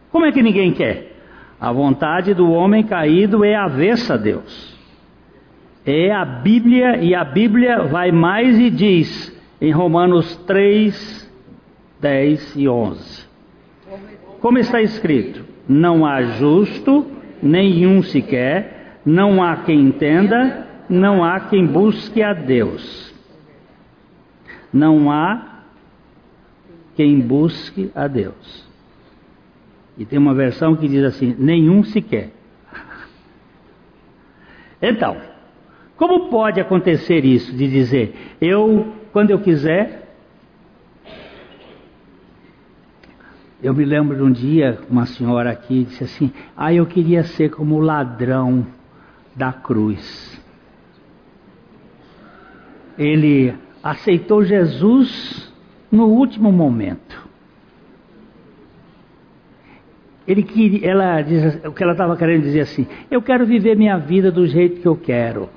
Como 0.10 0.26
é 0.26 0.32
que 0.32 0.41
ninguém 0.41 0.72
quer? 0.72 1.12
A 1.60 1.70
vontade 1.74 2.34
do 2.34 2.50
homem 2.50 2.84
caído 2.84 3.44
é 3.44 3.56
avessa 3.56 4.14
a 4.14 4.18
Deus 4.18 4.74
é 5.86 6.12
a 6.12 6.24
Bíblia, 6.24 6.98
e 7.02 7.14
a 7.14 7.24
Bíblia 7.24 7.84
vai 7.84 8.12
mais 8.12 8.58
e 8.58 8.70
diz 8.70 9.32
em 9.60 9.72
Romanos 9.72 10.36
3, 10.48 11.32
10 12.00 12.56
e 12.56 12.70
11: 12.70 13.28
Como 14.39 14.58
está 14.58 14.82
escrito: 14.82 15.44
Não 15.68 16.06
há 16.06 16.22
justo, 16.24 17.06
nenhum 17.41 18.02
sequer, 18.02 19.00
não 19.06 19.44
há 19.44 19.58
quem 19.58 19.82
entenda, 19.82 20.68
não 20.89 21.24
há 21.24 21.41
quem 21.41 21.66
busque 21.66 22.22
a 22.22 22.34
Deus. 22.34 23.14
Não 24.72 25.12
há 25.12 25.64
quem 26.96 27.20
busque 27.20 27.91
a 27.94 28.08
Deus. 28.08 28.73
E 29.98 30.06
tem 30.06 30.18
uma 30.18 30.34
versão 30.34 30.76
que 30.76 30.88
diz 30.88 31.04
assim: 31.04 31.36
nenhum 31.38 31.84
sequer. 31.84 32.32
Então, 34.82 35.18
como 35.96 36.30
pode 36.30 36.60
acontecer 36.60 37.24
isso 37.24 37.56
de 37.56 37.70
dizer, 37.70 38.36
eu, 38.41 38.94
quando 39.12 39.32
eu 39.32 39.39
quiser. 39.39 40.02
Eu 43.62 43.74
me 43.74 43.86
lembro 43.86 44.18
de 44.18 44.22
um 44.22 44.30
dia, 44.30 44.78
uma 44.89 45.06
senhora 45.06 45.50
aqui 45.50 45.86
disse 45.86 46.04
assim: 46.04 46.34
Ah, 46.58 46.74
eu 46.74 46.86
queria 46.86 47.24
ser 47.24 47.52
como 47.52 47.76
o 47.76 47.80
ladrão 47.80 48.68
da 49.34 49.54
cruz. 49.54 50.41
Ele 52.98 53.54
aceitou 53.82 54.44
Jesus 54.44 55.54
no 55.89 56.08
último 56.08 56.52
momento. 56.52 57.23
Ele 60.28 60.44
queria, 60.44 60.90
ela 60.90 61.22
diz, 61.22 61.60
o 61.66 61.72
que 61.72 61.84
ela 61.84 61.92
estava 61.92 62.16
querendo 62.16 62.44
dizer 62.44 62.62
assim: 62.62 62.88
Eu 63.12 63.22
quero 63.22 63.46
viver 63.46 63.76
minha 63.76 63.98
vida 63.98 64.32
do 64.32 64.48
jeito 64.48 64.82
que 64.82 64.88
eu 64.88 64.96
quero. 64.96 65.50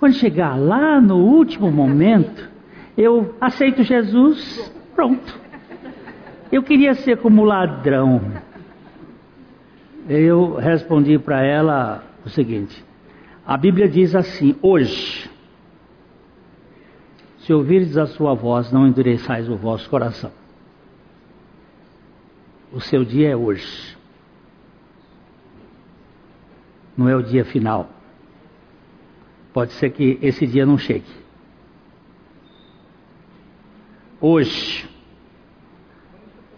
Quando 0.00 0.14
chegar 0.14 0.58
lá 0.58 1.00
no 1.00 1.16
último 1.16 1.70
momento, 1.70 2.48
eu 2.96 3.34
aceito 3.40 3.82
Jesus, 3.82 4.72
pronto. 4.94 5.40
Eu 6.50 6.62
queria 6.62 6.94
ser 6.94 7.18
como 7.18 7.44
ladrão. 7.44 8.20
Eu 10.08 10.56
respondi 10.56 11.18
para 11.18 11.42
ela 11.42 12.04
o 12.24 12.28
seguinte: 12.28 12.84
a 13.46 13.56
Bíblia 13.56 13.88
diz 13.88 14.14
assim: 14.14 14.56
hoje, 14.60 15.30
se 17.38 17.52
ouvirdes 17.52 17.96
a 17.96 18.06
sua 18.06 18.34
voz, 18.34 18.72
não 18.72 18.86
endureçais 18.86 19.48
o 19.48 19.56
vosso 19.56 19.88
coração. 19.88 20.32
O 22.74 22.80
seu 22.80 23.04
dia 23.04 23.30
é 23.30 23.36
hoje, 23.36 23.96
não 26.96 27.08
é 27.08 27.14
o 27.14 27.22
dia 27.22 27.44
final. 27.44 27.88
Pode 29.52 29.72
ser 29.74 29.90
que 29.90 30.18
esse 30.20 30.44
dia 30.44 30.66
não 30.66 30.76
chegue. 30.76 31.06
Hoje, 34.20 34.88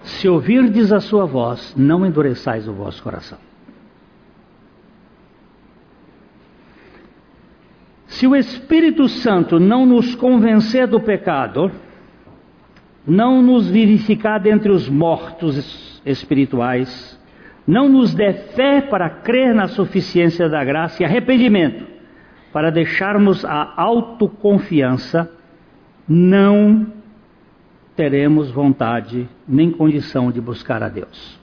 se 0.02 0.26
ouvirdes 0.26 0.90
a 0.90 1.00
sua 1.00 1.26
voz, 1.26 1.74
não 1.76 2.06
endureçais 2.06 2.66
o 2.66 2.72
vosso 2.72 3.02
coração. 3.02 3.38
Se 8.06 8.26
o 8.26 8.34
Espírito 8.34 9.06
Santo 9.06 9.60
não 9.60 9.84
nos 9.84 10.14
convencer 10.14 10.86
do 10.86 10.98
pecado, 10.98 11.70
não 13.06 13.40
nos 13.40 13.70
vivificar 13.70 14.40
dentre 14.40 14.70
os 14.70 14.88
mortos 14.88 16.00
espirituais, 16.04 17.18
não 17.66 17.88
nos 17.88 18.14
der 18.14 18.54
fé 18.54 18.80
para 18.80 19.08
crer 19.08 19.54
na 19.54 19.68
suficiência 19.68 20.48
da 20.48 20.64
graça 20.64 21.02
e 21.02 21.06
arrependimento, 21.06 21.86
para 22.52 22.70
deixarmos 22.70 23.44
a 23.44 23.74
autoconfiança, 23.76 25.30
não 26.08 26.86
teremos 27.94 28.50
vontade 28.50 29.28
nem 29.48 29.70
condição 29.70 30.30
de 30.30 30.40
buscar 30.40 30.82
a 30.82 30.88
Deus. 30.88 31.40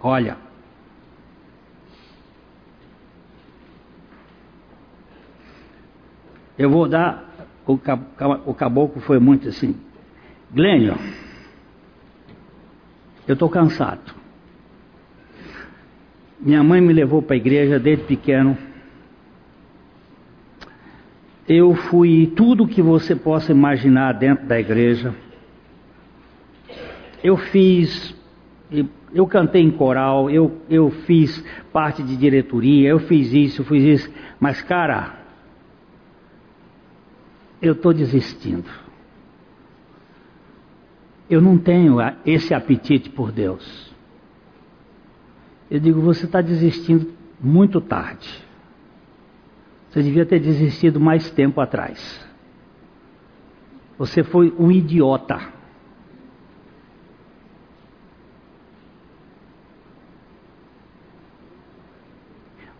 Olha, 0.00 0.36
eu 6.64 6.70
vou 6.70 6.88
dar. 6.88 7.30
O 7.66 8.54
caboclo 8.54 9.00
foi 9.02 9.18
muito 9.18 9.48
assim. 9.48 9.76
Glênio, 10.52 10.96
eu 13.26 13.34
estou 13.34 13.48
cansado. 13.48 14.14
Minha 16.40 16.62
mãe 16.62 16.80
me 16.80 16.92
levou 16.92 17.22
para 17.22 17.34
a 17.34 17.36
igreja 17.36 17.78
desde 17.78 18.04
pequeno. 18.04 18.58
Eu 21.48 21.74
fui 21.74 22.32
tudo 22.34 22.66
que 22.66 22.82
você 22.82 23.14
possa 23.14 23.52
imaginar 23.52 24.12
dentro 24.14 24.46
da 24.46 24.58
igreja. 24.58 25.14
Eu 27.22 27.36
fiz, 27.36 28.14
eu 29.14 29.26
cantei 29.26 29.62
em 29.62 29.70
coral, 29.70 30.28
eu, 30.28 30.60
eu 30.68 30.90
fiz 30.90 31.44
parte 31.72 32.02
de 32.02 32.16
diretoria, 32.16 32.88
eu 32.88 32.98
fiz 32.98 33.32
isso, 33.32 33.62
eu 33.62 33.64
fiz 33.64 33.84
isso. 33.84 34.12
Mas, 34.40 34.60
cara, 34.60 35.21
eu 37.62 37.74
estou 37.74 37.94
desistindo. 37.94 38.68
Eu 41.30 41.40
não 41.40 41.56
tenho 41.56 41.98
esse 42.26 42.52
apetite 42.52 43.08
por 43.08 43.30
Deus. 43.30 43.94
Eu 45.70 45.78
digo, 45.78 46.00
você 46.02 46.26
está 46.26 46.40
desistindo 46.42 47.12
muito 47.40 47.80
tarde. 47.80 48.28
Você 49.88 50.02
devia 50.02 50.26
ter 50.26 50.40
desistido 50.40 50.98
mais 50.98 51.30
tempo 51.30 51.60
atrás. 51.60 52.28
Você 53.96 54.24
foi 54.24 54.52
um 54.58 54.70
idiota. 54.70 55.38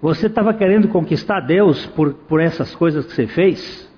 Você 0.01 0.27
estava 0.27 0.53
querendo 0.53 0.89
conquistar 0.89 1.41
Deus 1.41 1.87
por, 1.87 2.13
por 2.13 2.41
essas 2.41 2.75
coisas 2.75 3.07
que 3.07 3.13
você 3.13 3.29
fez? 3.29 3.92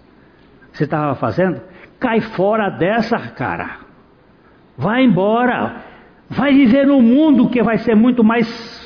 Você 0.75 0.85
estava 0.85 1.15
fazendo? 1.15 1.63
Cai 1.99 2.21
fora 2.21 2.69
dessa, 2.69 3.19
cara. 3.19 3.79
Vai 4.77 5.05
embora. 5.05 5.83
Vai 6.29 6.53
viver 6.53 6.87
no 6.87 7.01
mundo 7.01 7.49
que 7.49 7.63
vai 7.63 7.79
ser 7.79 7.95
muito 7.95 8.23
mais 8.23 8.85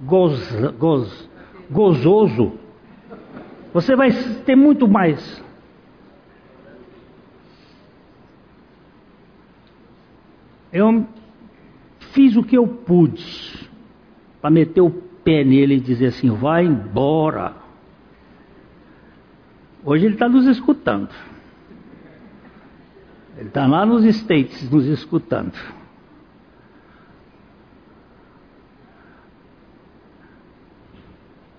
goz, 0.00 0.54
goz, 0.78 1.28
gozoso, 1.70 2.52
você 3.72 3.94
vai 3.96 4.10
ter 4.44 4.56
muito 4.56 4.88
mais. 4.88 5.44
Eu 10.72 11.06
fiz 12.12 12.36
o 12.36 12.42
que 12.42 12.56
eu 12.56 12.66
pude 12.66 13.68
para 14.40 14.50
meter 14.50 14.80
o 14.80 14.90
pé 14.90 15.42
nele 15.44 15.76
e 15.76 15.80
dizer 15.80 16.06
assim: 16.06 16.30
vai 16.30 16.64
embora. 16.64 17.67
Hoje 19.84 20.06
ele 20.06 20.14
está 20.14 20.28
nos 20.28 20.46
escutando. 20.46 21.10
Ele 23.36 23.48
está 23.48 23.66
lá 23.66 23.86
nos 23.86 24.04
States 24.04 24.68
nos 24.70 24.84
escutando. 24.86 25.54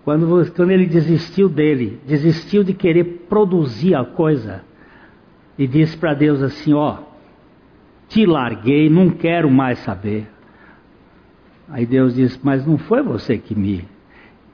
Quando, 0.04 0.52
quando 0.54 0.72
ele 0.72 0.88
desistiu 0.88 1.48
dele, 1.48 2.00
desistiu 2.06 2.64
de 2.64 2.74
querer 2.74 3.26
produzir 3.30 3.96
a 3.96 4.04
coisa, 4.04 4.64
e 5.58 5.68
disse 5.68 5.96
para 5.96 6.14
Deus 6.14 6.42
assim: 6.42 6.74
Ó, 6.74 6.98
te 8.08 8.26
larguei, 8.26 8.90
não 8.90 9.10
quero 9.10 9.52
mais 9.52 9.80
saber. 9.80 10.28
Aí 11.70 11.86
Deus 11.86 12.16
disse: 12.16 12.40
Mas 12.42 12.66
não 12.66 12.78
foi 12.78 13.04
você 13.04 13.38
que 13.38 13.54
me. 13.54 13.88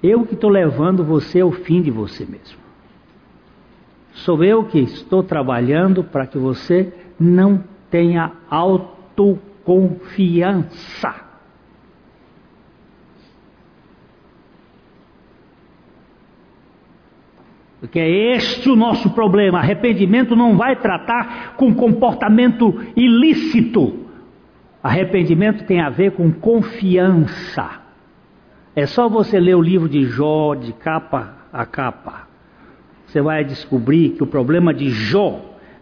Eu 0.04 0.26
que 0.26 0.34
estou 0.34 0.50
levando 0.50 1.04
você 1.04 1.40
ao 1.40 1.52
fim 1.52 1.82
de 1.82 1.90
você 1.90 2.26
mesmo. 2.26 2.65
Sou 4.16 4.44
eu 4.44 4.64
que 4.64 4.80
estou 4.80 5.22
trabalhando 5.24 6.04
para 6.04 6.26
que 6.26 6.38
você 6.38 6.94
não 7.20 7.64
tenha 7.92 8.32
autoconfiança. 8.50 11.26
Porque 17.82 18.00
é 18.00 18.36
este 18.36 18.70
o 18.70 18.76
nosso 18.76 19.10
problema. 19.12 19.60
Arrependimento 19.60 20.36
não 20.36 20.58
vai 20.58 20.78
tratar 20.78 21.56
com 21.58 21.76
comportamento 21.76 22.74
ilícito. 22.96 24.06
Arrependimento 24.82 25.66
tem 25.66 25.82
a 25.82 25.90
ver 25.90 26.14
com 26.14 26.32
confiança. 26.32 27.82
É 28.76 28.86
só 28.86 29.10
você 29.10 29.40
ler 29.40 29.56
o 29.56 29.62
livro 29.62 29.90
de 29.90 30.06
Jó 30.06 30.56
de 30.56 30.72
capa 30.74 31.36
a 31.52 31.66
capa. 31.66 32.25
Você 33.16 33.22
vai 33.22 33.46
descobrir 33.46 34.10
que 34.10 34.24
o 34.24 34.28
problema 34.28 34.74
de 34.74 34.90
Jó 34.90 35.40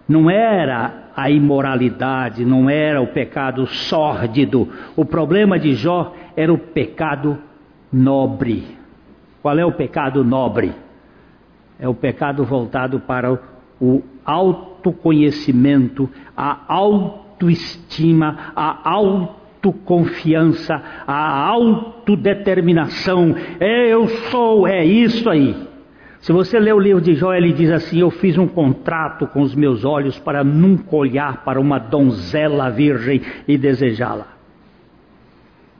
não 0.07 0.29
era 0.29 1.09
a 1.17 1.31
imoralidade, 1.31 2.45
não 2.45 2.69
era 2.69 3.01
o 3.01 3.07
pecado 3.07 3.65
sórdido. 3.65 4.69
O 4.95 5.03
problema 5.03 5.57
de 5.57 5.73
Jó 5.73 6.13
era 6.37 6.53
o 6.53 6.59
pecado 6.59 7.39
nobre. 7.91 8.77
Qual 9.41 9.57
é 9.57 9.65
o 9.65 9.71
pecado 9.71 10.23
nobre? 10.23 10.75
é 11.79 11.89
o 11.89 11.95
pecado 11.95 12.45
voltado 12.45 12.99
para 12.99 13.33
o 13.81 14.03
autoconhecimento, 14.23 16.07
a 16.37 16.71
autoestima, 16.71 18.51
a 18.55 18.91
autoconfiança, 18.91 20.79
a 21.07 21.47
autodeterminação. 21.47 23.35
É, 23.59 23.91
eu 23.91 24.07
sou, 24.29 24.67
é 24.67 24.85
isso 24.85 25.27
aí. 25.27 25.72
Se 26.23 26.31
você 26.31 26.57
ler 26.57 26.73
o 26.73 26.79
livro 26.79 27.01
de 27.01 27.15
Jó, 27.15 27.33
ele 27.33 27.51
diz 27.51 27.69
assim: 27.69 27.99
Eu 27.99 28.09
fiz 28.09 28.37
um 28.37 28.47
contrato 28.47 29.27
com 29.27 29.41
os 29.41 29.53
meus 29.53 29.83
olhos 29.83 30.17
para 30.17 30.41
nunca 30.41 30.95
olhar 30.95 31.43
para 31.43 31.59
uma 31.59 31.77
donzela 31.77 32.69
virgem 32.69 33.21
e 33.45 33.57
desejá-la. 33.57 34.27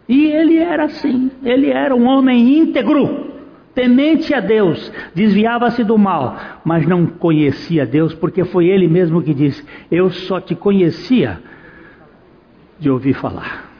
E 0.07 0.25
ele 0.25 0.57
era 0.57 0.83
assim, 0.83 1.31
ele 1.45 1.69
era 1.69 1.95
um 1.95 2.05
homem 2.05 2.59
íntegro 2.59 3.31
temente 3.73 4.33
a 4.33 4.41
Deus, 4.41 4.91
desviava-se 5.15 5.81
do 5.81 5.97
mal, 5.97 6.37
mas 6.65 6.85
não 6.85 7.05
conhecia 7.05 7.85
Deus, 7.85 8.13
porque 8.13 8.43
foi 8.43 8.67
ele 8.67 8.85
mesmo 8.85 9.23
que 9.23 9.33
disse: 9.33 9.65
Eu 9.89 10.11
só 10.11 10.41
te 10.41 10.55
conhecia 10.55 11.39
de 12.77 12.89
ouvir 12.89 13.13
falar. 13.13 13.71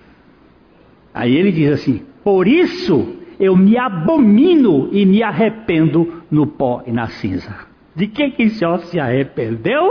Aí 1.14 1.36
ele 1.36 1.52
diz 1.52 1.74
assim: 1.74 2.04
Por 2.24 2.48
isso 2.48 3.22
eu 3.44 3.58
me 3.58 3.78
abomino 3.78 4.88
e 4.94 5.06
me 5.06 5.22
arrependo 5.22 6.24
no 6.32 6.48
pó 6.48 6.82
e 6.88 6.94
na 6.94 7.08
cinza. 7.08 7.54
De 7.94 8.08
que 8.08 8.32
que 8.32 8.48
Jó 8.48 8.78
se 8.78 8.98
arrependeu? 8.98 9.86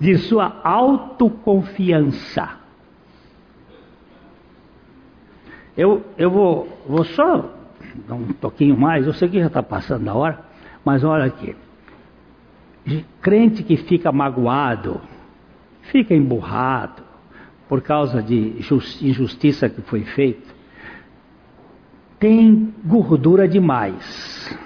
De 0.00 0.16
sua 0.16 0.62
autoconfiança. 0.64 2.56
Eu, 5.76 6.02
eu 6.16 6.30
vou, 6.30 6.68
vou 6.88 7.04
só 7.04 7.50
dar 8.08 8.14
um 8.14 8.32
toquinho 8.32 8.74
mais, 8.74 9.06
eu 9.06 9.12
sei 9.12 9.28
que 9.28 9.38
já 9.38 9.48
está 9.48 9.62
passando 9.62 10.06
da 10.06 10.14
hora, 10.14 10.40
mas 10.82 11.04
olha 11.04 11.26
aqui. 11.26 11.54
Crente 13.20 13.62
que 13.62 13.76
fica 13.76 14.10
magoado, 14.10 15.02
fica 15.82 16.14
emburrado 16.14 17.02
por 17.68 17.82
causa 17.82 18.22
de 18.22 18.56
injustiça 19.02 19.68
que 19.68 19.82
foi 19.82 20.04
feita, 20.04 20.56
tem 22.18 22.74
gordura 22.84 23.48
demais. 23.48 24.58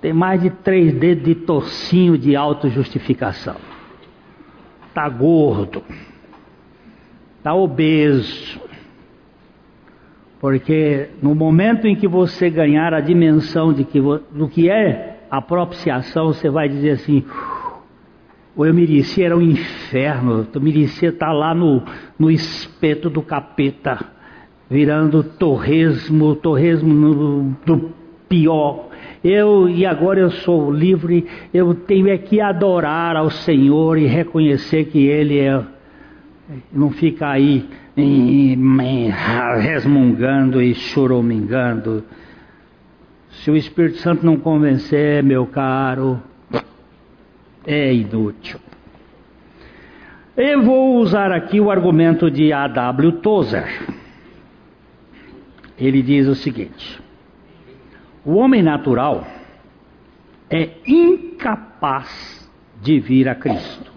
Tem 0.00 0.12
mais 0.12 0.42
de 0.42 0.50
três 0.50 0.92
dedos 0.92 1.24
de 1.24 1.34
torcinho 1.34 2.18
de 2.18 2.34
autojustificação. 2.34 3.56
Está 4.88 5.08
gordo. 5.08 5.82
Está 7.38 7.54
obeso 7.54 8.60
porque 10.42 11.10
no 11.22 11.36
momento 11.36 11.86
em 11.86 11.94
que 11.94 12.08
você 12.08 12.50
ganhar 12.50 12.92
a 12.92 13.00
dimensão 13.00 13.72
de 13.72 13.84
que, 13.84 14.00
do 14.00 14.48
que 14.48 14.68
é 14.68 15.20
a 15.30 15.40
propiciação, 15.40 16.32
você 16.32 16.50
vai 16.50 16.68
dizer 16.68 16.90
assim: 16.90 17.24
o 18.56 18.66
eu 18.66 18.74
merecia 18.74 19.26
era 19.26 19.36
um 19.36 19.40
inferno, 19.40 20.44
eu 20.52 20.60
merecia 20.60 21.10
estar 21.10 21.30
lá 21.30 21.54
no, 21.54 21.84
no 22.18 22.28
espeto 22.28 23.08
do 23.08 23.22
capeta, 23.22 24.04
virando 24.72 25.22
torresmo, 25.22 26.34
torresmo 26.34 27.54
do 27.66 27.90
pior. 28.26 28.88
Eu 29.22 29.68
e 29.68 29.84
agora 29.84 30.18
eu 30.18 30.30
sou 30.30 30.72
livre, 30.72 31.26
eu 31.52 31.74
tenho 31.74 32.08
é 32.08 32.16
que 32.16 32.40
adorar 32.40 33.14
ao 33.14 33.28
Senhor 33.28 33.98
e 33.98 34.06
reconhecer 34.06 34.86
que 34.86 35.06
Ele 35.06 35.38
é, 35.38 35.62
não 36.72 36.90
fica 36.90 37.28
aí 37.28 37.68
resmungando 39.60 40.62
e 40.62 40.74
choromingando. 40.74 42.02
Se 43.28 43.50
o 43.50 43.56
Espírito 43.56 43.98
Santo 43.98 44.24
não 44.24 44.38
convencer, 44.38 45.22
meu 45.22 45.46
caro, 45.46 46.18
é 47.66 47.92
inútil. 47.92 48.58
Eu 50.34 50.62
vou 50.62 50.96
usar 50.96 51.30
aqui 51.30 51.60
o 51.60 51.70
argumento 51.70 52.30
de 52.30 52.54
A.W. 52.54 53.12
Tozer. 53.20 54.01
Ele 55.84 56.02
diz 56.02 56.26
o 56.28 56.34
seguinte: 56.34 57.00
o 58.24 58.34
homem 58.34 58.62
natural 58.62 59.26
é 60.48 60.70
incapaz 60.86 62.50
de 62.80 63.00
vir 63.00 63.28
a 63.28 63.34
Cristo. 63.34 63.90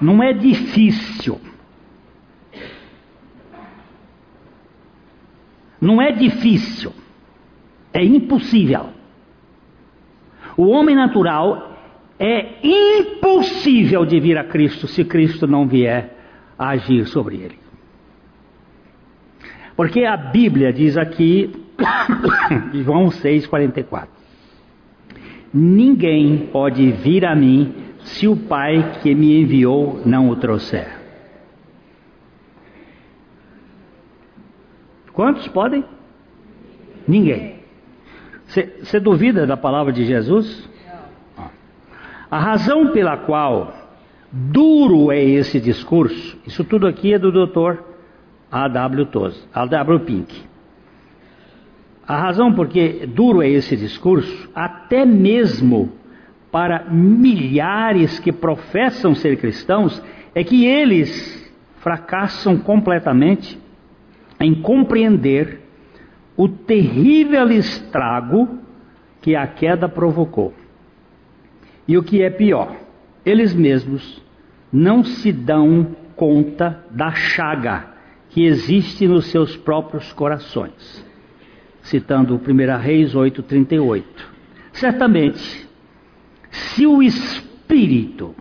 Não 0.00 0.22
é 0.22 0.32
difícil 0.32 1.40
Não 5.84 6.00
é 6.00 6.10
difícil, 6.12 6.94
é 7.92 8.02
impossível. 8.02 8.86
O 10.56 10.68
homem 10.68 10.96
natural 10.96 11.76
é 12.18 12.66
impossível 12.66 14.06
de 14.06 14.18
vir 14.18 14.38
a 14.38 14.44
Cristo 14.44 14.88
se 14.88 15.04
Cristo 15.04 15.46
não 15.46 15.68
vier 15.68 16.16
a 16.58 16.70
agir 16.70 17.04
sobre 17.04 17.36
ele. 17.36 17.63
Porque 19.76 20.04
a 20.04 20.16
Bíblia 20.16 20.72
diz 20.72 20.96
aqui, 20.96 21.50
João 22.84 23.08
6,44: 23.08 24.08
Ninguém 25.52 26.48
pode 26.52 26.90
vir 26.92 27.24
a 27.24 27.34
mim 27.34 27.74
se 28.00 28.28
o 28.28 28.36
Pai 28.36 28.98
que 29.02 29.14
me 29.14 29.40
enviou 29.40 30.00
não 30.04 30.28
o 30.28 30.36
trouxer. 30.36 30.98
Quantos 35.12 35.46
podem? 35.48 35.84
Ninguém. 37.06 37.54
Você 38.46 39.00
duvida 39.00 39.46
da 39.46 39.56
palavra 39.56 39.92
de 39.92 40.04
Jesus? 40.04 40.68
A 42.30 42.38
razão 42.38 42.88
pela 42.88 43.16
qual 43.16 43.72
duro 44.30 45.12
é 45.12 45.22
esse 45.22 45.60
discurso, 45.60 46.36
isso 46.44 46.64
tudo 46.64 46.86
aqui 46.88 47.14
é 47.14 47.18
do 47.18 47.30
Dr. 47.30 47.93
A.W. 48.54 49.06
Toz, 49.06 49.48
A.W. 49.52 49.98
Pink. 50.04 50.42
A 52.06 52.16
razão 52.16 52.52
porque 52.52 53.04
duro 53.04 53.42
é 53.42 53.48
esse 53.48 53.76
discurso, 53.76 54.48
até 54.54 55.04
mesmo 55.04 55.90
para 56.52 56.84
milhares 56.88 58.20
que 58.20 58.30
professam 58.30 59.12
ser 59.12 59.38
cristãos, 59.38 60.00
é 60.36 60.44
que 60.44 60.64
eles 60.64 61.52
fracassam 61.80 62.56
completamente 62.56 63.58
em 64.38 64.54
compreender 64.54 65.60
o 66.36 66.48
terrível 66.48 67.50
estrago 67.50 68.60
que 69.20 69.34
a 69.34 69.48
queda 69.48 69.88
provocou. 69.88 70.54
E 71.88 71.98
o 71.98 72.04
que 72.04 72.22
é 72.22 72.30
pior, 72.30 72.72
eles 73.26 73.52
mesmos 73.52 74.22
não 74.72 75.02
se 75.02 75.32
dão 75.32 75.88
conta 76.14 76.84
da 76.92 77.10
chaga 77.10 77.93
que 78.34 78.44
existe 78.44 79.06
nos 79.06 79.26
seus 79.26 79.56
próprios 79.56 80.12
corações. 80.12 81.06
Citando 81.82 82.34
1 82.34 82.78
Reis 82.78 83.14
8,38. 83.14 84.02
Certamente, 84.72 85.68
se 86.50 86.84
o 86.84 87.00
Espírito 87.00 88.34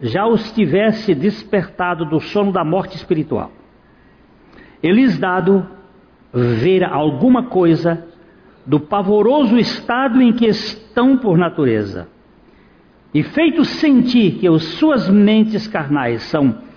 já 0.00 0.24
os 0.28 0.52
tivesse 0.52 1.12
despertado 1.12 2.04
do 2.04 2.20
sono 2.20 2.52
da 2.52 2.64
morte 2.64 2.94
espiritual, 2.96 3.50
eles 4.80 5.18
dado 5.18 5.66
ver 6.32 6.84
alguma 6.84 7.46
coisa 7.46 8.06
do 8.64 8.78
pavoroso 8.78 9.58
estado 9.58 10.22
em 10.22 10.32
que 10.32 10.46
estão 10.46 11.16
por 11.18 11.36
natureza, 11.36 12.06
e 13.12 13.24
feito 13.24 13.64
sentir 13.64 14.38
que 14.38 14.46
as 14.46 14.62
suas 14.62 15.08
mentes 15.08 15.66
carnais 15.66 16.22
são 16.22 16.70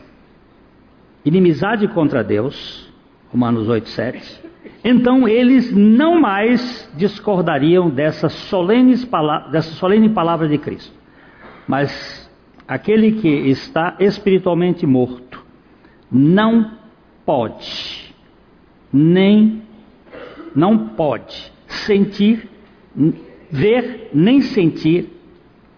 inimizade 1.25 1.87
contra 1.87 2.23
Deus, 2.23 2.87
Romanos 3.31 3.67
8, 3.67 3.89
7, 3.89 4.41
então 4.83 5.27
eles 5.27 5.71
não 5.71 6.21
mais 6.21 6.89
discordariam 6.95 7.89
dessa 7.89 8.29
solene, 8.29 8.95
dessa 9.51 9.71
solene 9.71 10.09
palavra 10.09 10.47
de 10.47 10.59
Cristo. 10.59 10.93
Mas 11.67 12.31
aquele 12.67 13.13
que 13.13 13.27
está 13.27 13.95
espiritualmente 13.99 14.85
morto 14.85 15.43
não 16.11 16.71
pode, 17.25 18.13
nem 18.93 19.63
não 20.55 20.89
pode 20.89 21.51
sentir, 21.67 22.47
ver, 23.51 24.11
nem 24.13 24.39
sentir 24.39 25.09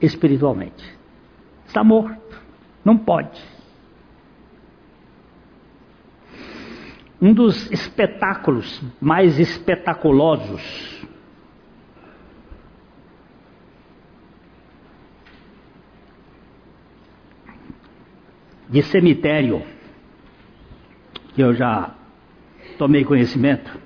espiritualmente. 0.01 0.85
Está 1.65 1.83
morto, 1.83 2.41
não 2.85 2.97
pode. 2.97 3.41
Um 7.21 7.33
dos 7.33 7.71
espetáculos 7.71 8.81
mais 9.01 9.39
espetaculosos. 9.39 10.61
De 18.69 18.83
cemitério. 18.83 19.63
Que 21.33 21.41
eu 21.41 21.53
já 21.53 21.95
tomei 22.77 23.03
conhecimento. 23.03 23.79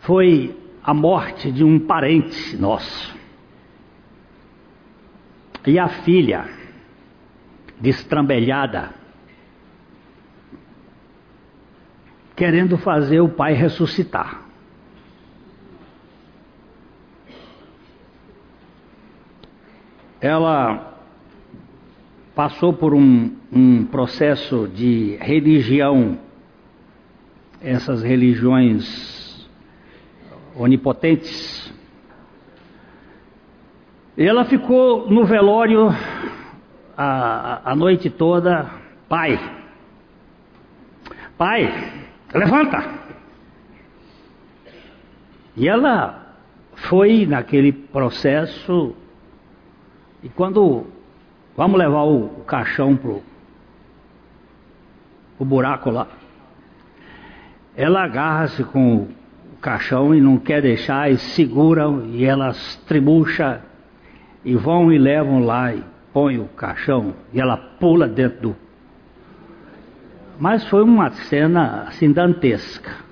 Foi 0.00 0.56
a 0.82 0.92
morte 0.92 1.50
de 1.50 1.64
um 1.64 1.78
parente 1.78 2.56
nosso. 2.56 3.14
E 5.66 5.78
a 5.78 5.88
filha, 5.88 6.46
destrambelhada, 7.80 8.94
querendo 12.36 12.76
fazer 12.76 13.20
o 13.20 13.28
pai 13.28 13.54
ressuscitar. 13.54 14.42
Ela 20.20 20.94
passou 22.34 22.72
por 22.72 22.94
um, 22.94 23.36
um 23.52 23.84
processo 23.84 24.66
de 24.66 25.16
religião, 25.20 26.18
essas 27.60 28.02
religiões 28.02 29.48
onipotentes. 30.56 31.72
Ela 34.16 34.44
ficou 34.44 35.10
no 35.10 35.24
velório 35.24 35.90
a, 36.96 37.72
a 37.72 37.76
noite 37.76 38.08
toda, 38.08 38.70
pai, 39.08 39.38
pai, 41.36 42.03
levanta. 42.38 42.84
E 45.56 45.68
ela 45.68 46.36
foi 46.74 47.26
naquele 47.26 47.72
processo, 47.72 48.94
e 50.22 50.28
quando 50.28 50.86
vamos 51.56 51.78
levar 51.78 52.02
o, 52.02 52.24
o 52.40 52.44
caixão 52.44 52.96
pro 52.96 53.22
o 55.38 55.44
buraco 55.44 55.90
lá, 55.90 56.06
ela 57.76 58.04
agarra-se 58.04 58.62
com 58.64 59.08
o 59.52 59.56
caixão 59.60 60.14
e 60.14 60.20
não 60.20 60.38
quer 60.38 60.62
deixar, 60.62 61.10
e 61.10 61.18
seguram, 61.18 62.06
e 62.06 62.24
elas 62.24 62.76
tribucha 62.86 63.60
e 64.44 64.54
vão 64.54 64.92
e 64.92 64.98
levam 64.98 65.44
lá 65.44 65.72
e 65.72 65.82
põe 66.12 66.38
o 66.38 66.46
caixão, 66.46 67.14
e 67.32 67.40
ela 67.40 67.56
pula 67.56 68.06
dentro 68.06 68.40
do 68.40 68.63
mas 70.38 70.66
foi 70.68 70.82
uma 70.82 71.10
cena 71.10 71.84
assim 71.88 72.12
dantesca. 72.12 73.04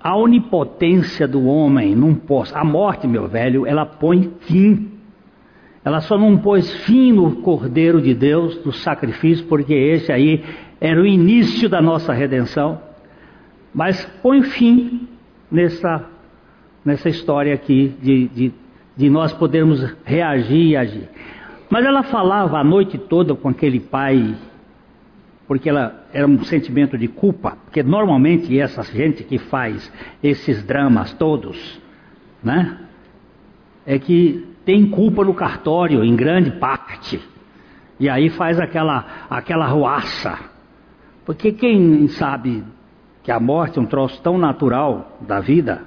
A 0.00 0.16
onipotência 0.16 1.26
do 1.26 1.44
homem 1.46 1.94
não 1.94 2.14
pôs. 2.14 2.54
A 2.54 2.64
morte, 2.64 3.06
meu 3.06 3.26
velho, 3.26 3.66
ela 3.66 3.84
põe 3.84 4.32
fim. 4.40 4.92
Ela 5.84 6.00
só 6.00 6.16
não 6.16 6.38
pôs 6.38 6.72
fim 6.84 7.12
no 7.12 7.36
Cordeiro 7.36 8.00
de 8.00 8.14
Deus, 8.14 8.56
do 8.58 8.72
sacrifício, 8.72 9.46
porque 9.46 9.74
esse 9.74 10.12
aí 10.12 10.44
era 10.80 11.00
o 11.00 11.06
início 11.06 11.68
da 11.68 11.82
nossa 11.82 12.12
redenção. 12.12 12.80
Mas 13.74 14.04
põe 14.22 14.42
fim 14.42 15.08
nessa, 15.50 16.04
nessa 16.84 17.08
história 17.08 17.54
aqui 17.54 17.94
de, 18.00 18.28
de, 18.28 18.52
de 18.96 19.10
nós 19.10 19.32
podermos 19.32 19.82
reagir 20.04 20.68
e 20.68 20.76
agir. 20.76 21.08
Mas 21.70 21.84
ela 21.84 22.02
falava 22.02 22.58
a 22.58 22.64
noite 22.64 22.96
toda 22.96 23.34
com 23.34 23.48
aquele 23.48 23.78
pai, 23.78 24.34
porque 25.46 25.68
ela 25.68 26.04
era 26.12 26.26
um 26.26 26.42
sentimento 26.44 26.96
de 26.96 27.08
culpa, 27.08 27.56
porque 27.64 27.82
normalmente 27.82 28.58
essa 28.58 28.82
gente 28.82 29.22
que 29.22 29.38
faz 29.38 29.92
esses 30.22 30.62
dramas 30.62 31.12
todos, 31.12 31.80
né, 32.42 32.78
é 33.84 33.98
que 33.98 34.46
tem 34.64 34.88
culpa 34.88 35.24
no 35.24 35.34
cartório 35.34 36.04
em 36.04 36.14
grande 36.14 36.50
parte. 36.52 37.20
E 38.00 38.08
aí 38.08 38.28
faz 38.30 38.60
aquela 38.60 39.26
aquela 39.28 39.66
ruaça. 39.66 40.38
Porque 41.24 41.52
quem 41.52 42.06
sabe 42.08 42.62
que 43.22 43.32
a 43.32 43.40
morte 43.40 43.78
é 43.78 43.82
um 43.82 43.86
troço 43.86 44.22
tão 44.22 44.38
natural 44.38 45.18
da 45.20 45.40
vida, 45.40 45.82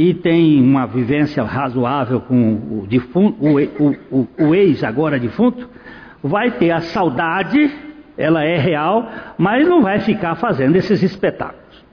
e 0.00 0.14
tem 0.14 0.58
uma 0.62 0.86
vivência 0.86 1.42
razoável 1.42 2.22
com 2.22 2.54
o, 2.54 2.86
defunto, 2.88 3.36
o, 3.38 4.18
o, 4.18 4.28
o 4.46 4.54
ex 4.54 4.82
agora 4.82 5.20
defunto, 5.20 5.68
vai 6.22 6.52
ter 6.52 6.70
a 6.70 6.80
saudade, 6.80 7.70
ela 8.16 8.42
é 8.42 8.56
real, 8.56 9.06
mas 9.36 9.68
não 9.68 9.82
vai 9.82 10.00
ficar 10.00 10.36
fazendo 10.36 10.74
esses 10.76 11.02
espetáculos. 11.02 11.84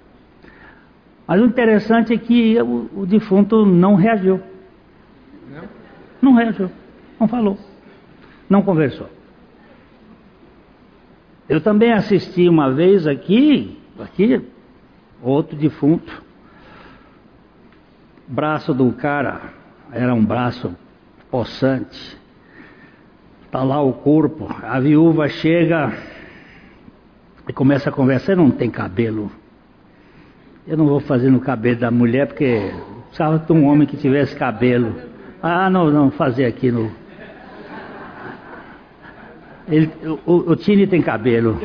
Mas 1.27 1.41
o 1.41 1.45
interessante 1.47 2.13
é 2.13 2.17
que 2.17 2.57
o, 2.61 3.05
defunto 3.05 3.65
não 3.65 3.95
reagiu. 3.95 4.39
Não 6.21 6.33
reagiu, 6.33 6.71
não 7.19 7.27
falou, 7.27 7.57
não 8.49 8.61
conversou. 8.61 9.09
Eu 11.49 11.59
também 11.59 11.91
assisti 11.91 12.47
uma 12.47 12.71
vez 12.71 13.05
aqui, 13.05 13.77
aqui, 13.99 14.41
outro 15.21 15.57
defunto, 15.57 16.25
braço 18.28 18.73
do 18.73 18.91
cara 18.91 19.41
era 19.91 20.13
um 20.13 20.23
braço 20.23 20.75
possante. 21.32 22.17
Está 23.45 23.63
lá 23.63 23.82
o 23.82 23.93
corpo. 23.93 24.53
A 24.61 24.80
viúva 24.80 25.30
chega 25.30 25.93
e 27.47 27.53
começa 27.53 27.89
a 27.89 27.93
conversar. 27.93 28.36
não 28.36 28.51
tem 28.51 28.69
cabelo. 28.69 29.32
Eu 30.67 30.75
não 30.75 30.86
vou 30.86 30.99
fazer 30.99 31.30
no 31.30 31.39
cabelo 31.39 31.80
da 31.80 31.89
mulher 31.89 32.28
porque 32.28 32.73
precisava 33.05 33.39
de 33.39 33.53
um 33.53 33.65
homem 33.65 33.88
que 33.88 33.95
tivesse 33.95 34.36
cabelo. 34.36 34.95
Ah, 35.41 35.69
não, 35.69 35.89
não, 35.89 36.11
fazer 36.11 36.45
aqui 36.45 36.69
no. 36.71 36.91
Ele, 39.69 39.89
o, 40.25 40.51
o 40.51 40.55
Tini 40.55 40.86
tem 40.88 41.01
cabelo. 41.01 41.59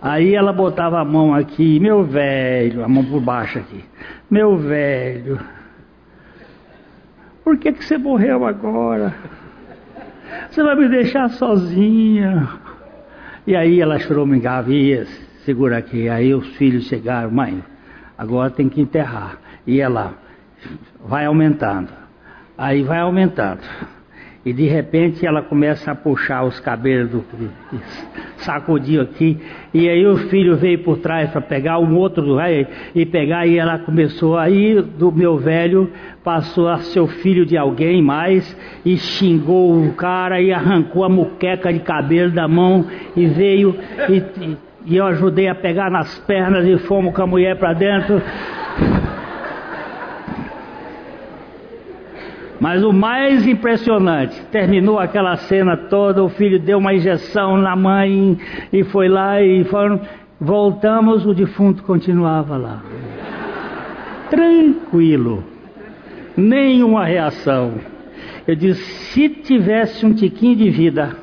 Aí 0.00 0.34
ela 0.34 0.52
botava 0.52 1.00
a 1.00 1.04
mão 1.04 1.34
aqui, 1.34 1.80
meu 1.80 2.04
velho, 2.04 2.84
a 2.84 2.88
mão 2.88 3.04
por 3.04 3.20
baixo 3.20 3.58
aqui. 3.58 3.84
Meu 4.30 4.56
velho, 4.56 5.38
por 7.44 7.58
que, 7.58 7.72
que 7.72 7.84
você 7.84 7.98
morreu 7.98 8.44
agora? 8.44 9.14
Você 10.50 10.62
vai 10.62 10.76
me 10.76 10.88
deixar 10.88 11.28
sozinha. 11.30 12.48
E 13.46 13.56
aí 13.56 13.80
ela 13.80 13.98
chorou, 13.98 14.24
me 14.24 14.40
e 14.68 15.04
segura 15.44 15.78
aqui. 15.78 16.08
Aí 16.08 16.32
os 16.32 16.46
filhos 16.56 16.84
chegaram, 16.84 17.30
mãe, 17.30 17.62
agora 18.16 18.50
tem 18.50 18.68
que 18.68 18.80
enterrar. 18.80 19.38
E 19.66 19.80
ela 19.80 20.14
vai 21.04 21.26
aumentando. 21.26 21.90
Aí 22.56 22.82
vai 22.82 23.00
aumentando. 23.00 23.60
E 24.44 24.52
de 24.52 24.66
repente 24.66 25.24
ela 25.24 25.40
começa 25.40 25.92
a 25.92 25.94
puxar 25.94 26.44
os 26.44 26.58
cabelos 26.58 27.10
do 27.10 27.24
sacudiu 28.38 29.02
aqui. 29.02 29.38
E 29.72 29.88
aí 29.88 30.04
o 30.04 30.16
filho 30.28 30.56
veio 30.56 30.80
por 30.80 30.98
trás 30.98 31.30
para 31.30 31.40
pegar 31.40 31.78
um 31.78 31.96
outro 31.96 32.24
do 32.24 32.36
rei 32.36 32.66
e 32.94 33.06
pegar 33.06 33.46
e 33.46 33.56
ela 33.56 33.78
começou 33.78 34.36
aí 34.36 34.82
do 34.82 35.12
meu 35.12 35.38
velho 35.38 35.90
passou 36.24 36.68
a 36.68 36.78
ser 36.78 37.00
o 37.00 37.06
filho 37.06 37.44
de 37.44 37.56
alguém 37.56 38.00
mais 38.00 38.56
e 38.84 38.96
xingou 38.96 39.84
o 39.84 39.92
cara 39.94 40.40
e 40.40 40.52
arrancou 40.52 41.04
a 41.04 41.08
muqueca 41.08 41.72
de 41.72 41.80
cabelo 41.80 42.30
da 42.30 42.46
mão 42.46 42.86
e 43.16 43.26
veio 43.26 43.76
e, 44.08 44.56
e 44.86 44.96
eu 44.96 45.04
ajudei 45.06 45.48
a 45.48 45.54
pegar 45.54 45.90
nas 45.90 46.18
pernas 46.20 46.66
e 46.66 46.78
fomos 46.78 47.14
com 47.14 47.22
a 47.22 47.26
mulher 47.26 47.56
para 47.56 47.72
dentro. 47.72 48.22
Mas 52.62 52.84
o 52.84 52.92
mais 52.92 53.44
impressionante, 53.44 54.40
terminou 54.52 55.00
aquela 55.00 55.34
cena 55.34 55.76
toda, 55.76 56.22
o 56.22 56.28
filho 56.28 56.60
deu 56.60 56.78
uma 56.78 56.94
injeção 56.94 57.56
na 57.56 57.74
mãe 57.74 58.38
e 58.72 58.84
foi 58.84 59.08
lá 59.08 59.42
e 59.42 59.64
foram, 59.64 60.00
voltamos, 60.40 61.26
o 61.26 61.34
defunto 61.34 61.82
continuava 61.82 62.56
lá. 62.56 62.80
Tranquilo. 64.30 65.42
Nenhuma 66.36 67.04
reação. 67.04 67.80
Eu 68.46 68.54
disse, 68.54 68.80
se 69.12 69.28
tivesse 69.28 70.06
um 70.06 70.14
tiquinho 70.14 70.54
de 70.54 70.70
vida, 70.70 71.16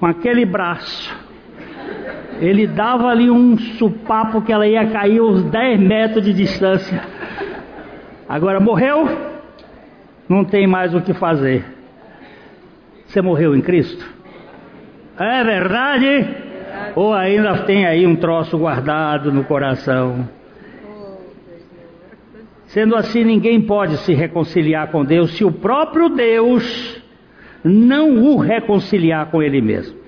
com 0.00 0.06
aquele 0.06 0.44
braço, 0.44 1.16
ele 2.40 2.66
dava 2.66 3.06
ali 3.06 3.30
um 3.30 3.56
supapo 3.78 4.42
que 4.42 4.52
ela 4.52 4.66
ia 4.66 4.88
cair 4.88 5.20
uns 5.20 5.44
10 5.44 5.78
metros 5.78 6.24
de 6.24 6.32
distância. 6.32 7.00
Agora 8.28 8.58
morreu? 8.58 9.30
Não 10.32 10.44
tem 10.44 10.66
mais 10.66 10.94
o 10.94 11.02
que 11.02 11.12
fazer. 11.12 11.62
Você 13.04 13.20
morreu 13.20 13.54
em 13.54 13.60
Cristo? 13.60 14.02
É 15.18 15.44
verdade? 15.44 16.26
Ou 16.96 17.12
ainda 17.12 17.58
tem 17.64 17.84
aí 17.84 18.06
um 18.06 18.16
troço 18.16 18.56
guardado 18.56 19.30
no 19.30 19.44
coração? 19.44 20.26
Sendo 22.64 22.96
assim, 22.96 23.22
ninguém 23.22 23.60
pode 23.60 23.98
se 23.98 24.14
reconciliar 24.14 24.90
com 24.90 25.04
Deus 25.04 25.36
se 25.36 25.44
o 25.44 25.52
próprio 25.52 26.08
Deus 26.08 27.02
não 27.62 28.24
o 28.24 28.38
reconciliar 28.38 29.30
com 29.30 29.42
Ele 29.42 29.60
mesmo. 29.60 30.00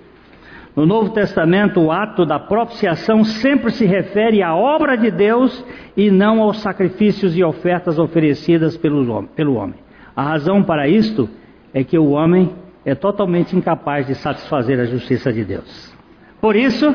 No 0.75 0.87
Novo 0.87 1.11
Testamento, 1.11 1.81
o 1.81 1.93
ato 1.93 2.25
da 2.25 2.39
propiciação 2.39 3.23
sempre 3.23 3.71
se 3.71 3.85
refere 3.85 4.43
à 4.43 4.57
obra 4.57 4.97
de 4.97 5.11
Deus 5.11 5.65
e 5.95 6.11
não 6.11 6.41
aos 6.41 6.61
sacrifícios 6.63 7.37
e 7.37 7.45
ofertas 7.45 7.99
oferecidas 7.99 8.77
pelo 8.77 9.13
homem. 9.13 9.84
A 10.17 10.23
razão 10.23 10.63
para 10.63 10.89
isto 10.89 11.29
é 11.73 11.83
que 11.83 11.99
o 11.99 12.11
homem 12.11 12.53
é 12.85 12.95
totalmente 12.95 13.57
incapaz 13.57 14.07
de 14.07 14.15
satisfazer 14.15 14.79
a 14.79 14.85
justiça 14.85 15.33
de 15.33 15.45
Deus. 15.45 15.93
Por 16.41 16.55
isso, 16.55 16.95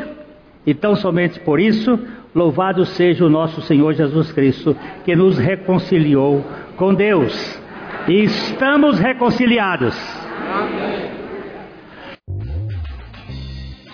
e 0.65 0.73
tão 0.73 0.95
somente 0.95 1.39
por 1.39 1.59
isso, 1.59 1.99
louvado 2.33 2.85
seja 2.85 3.25
o 3.25 3.29
nosso 3.29 3.61
Senhor 3.61 3.93
Jesus 3.93 4.31
Cristo, 4.31 4.75
que 5.03 5.15
nos 5.15 5.37
reconciliou 5.37 6.45
com 6.77 6.93
Deus. 6.93 7.59
E 8.07 8.23
estamos 8.23 8.99
reconciliados. 8.99 9.95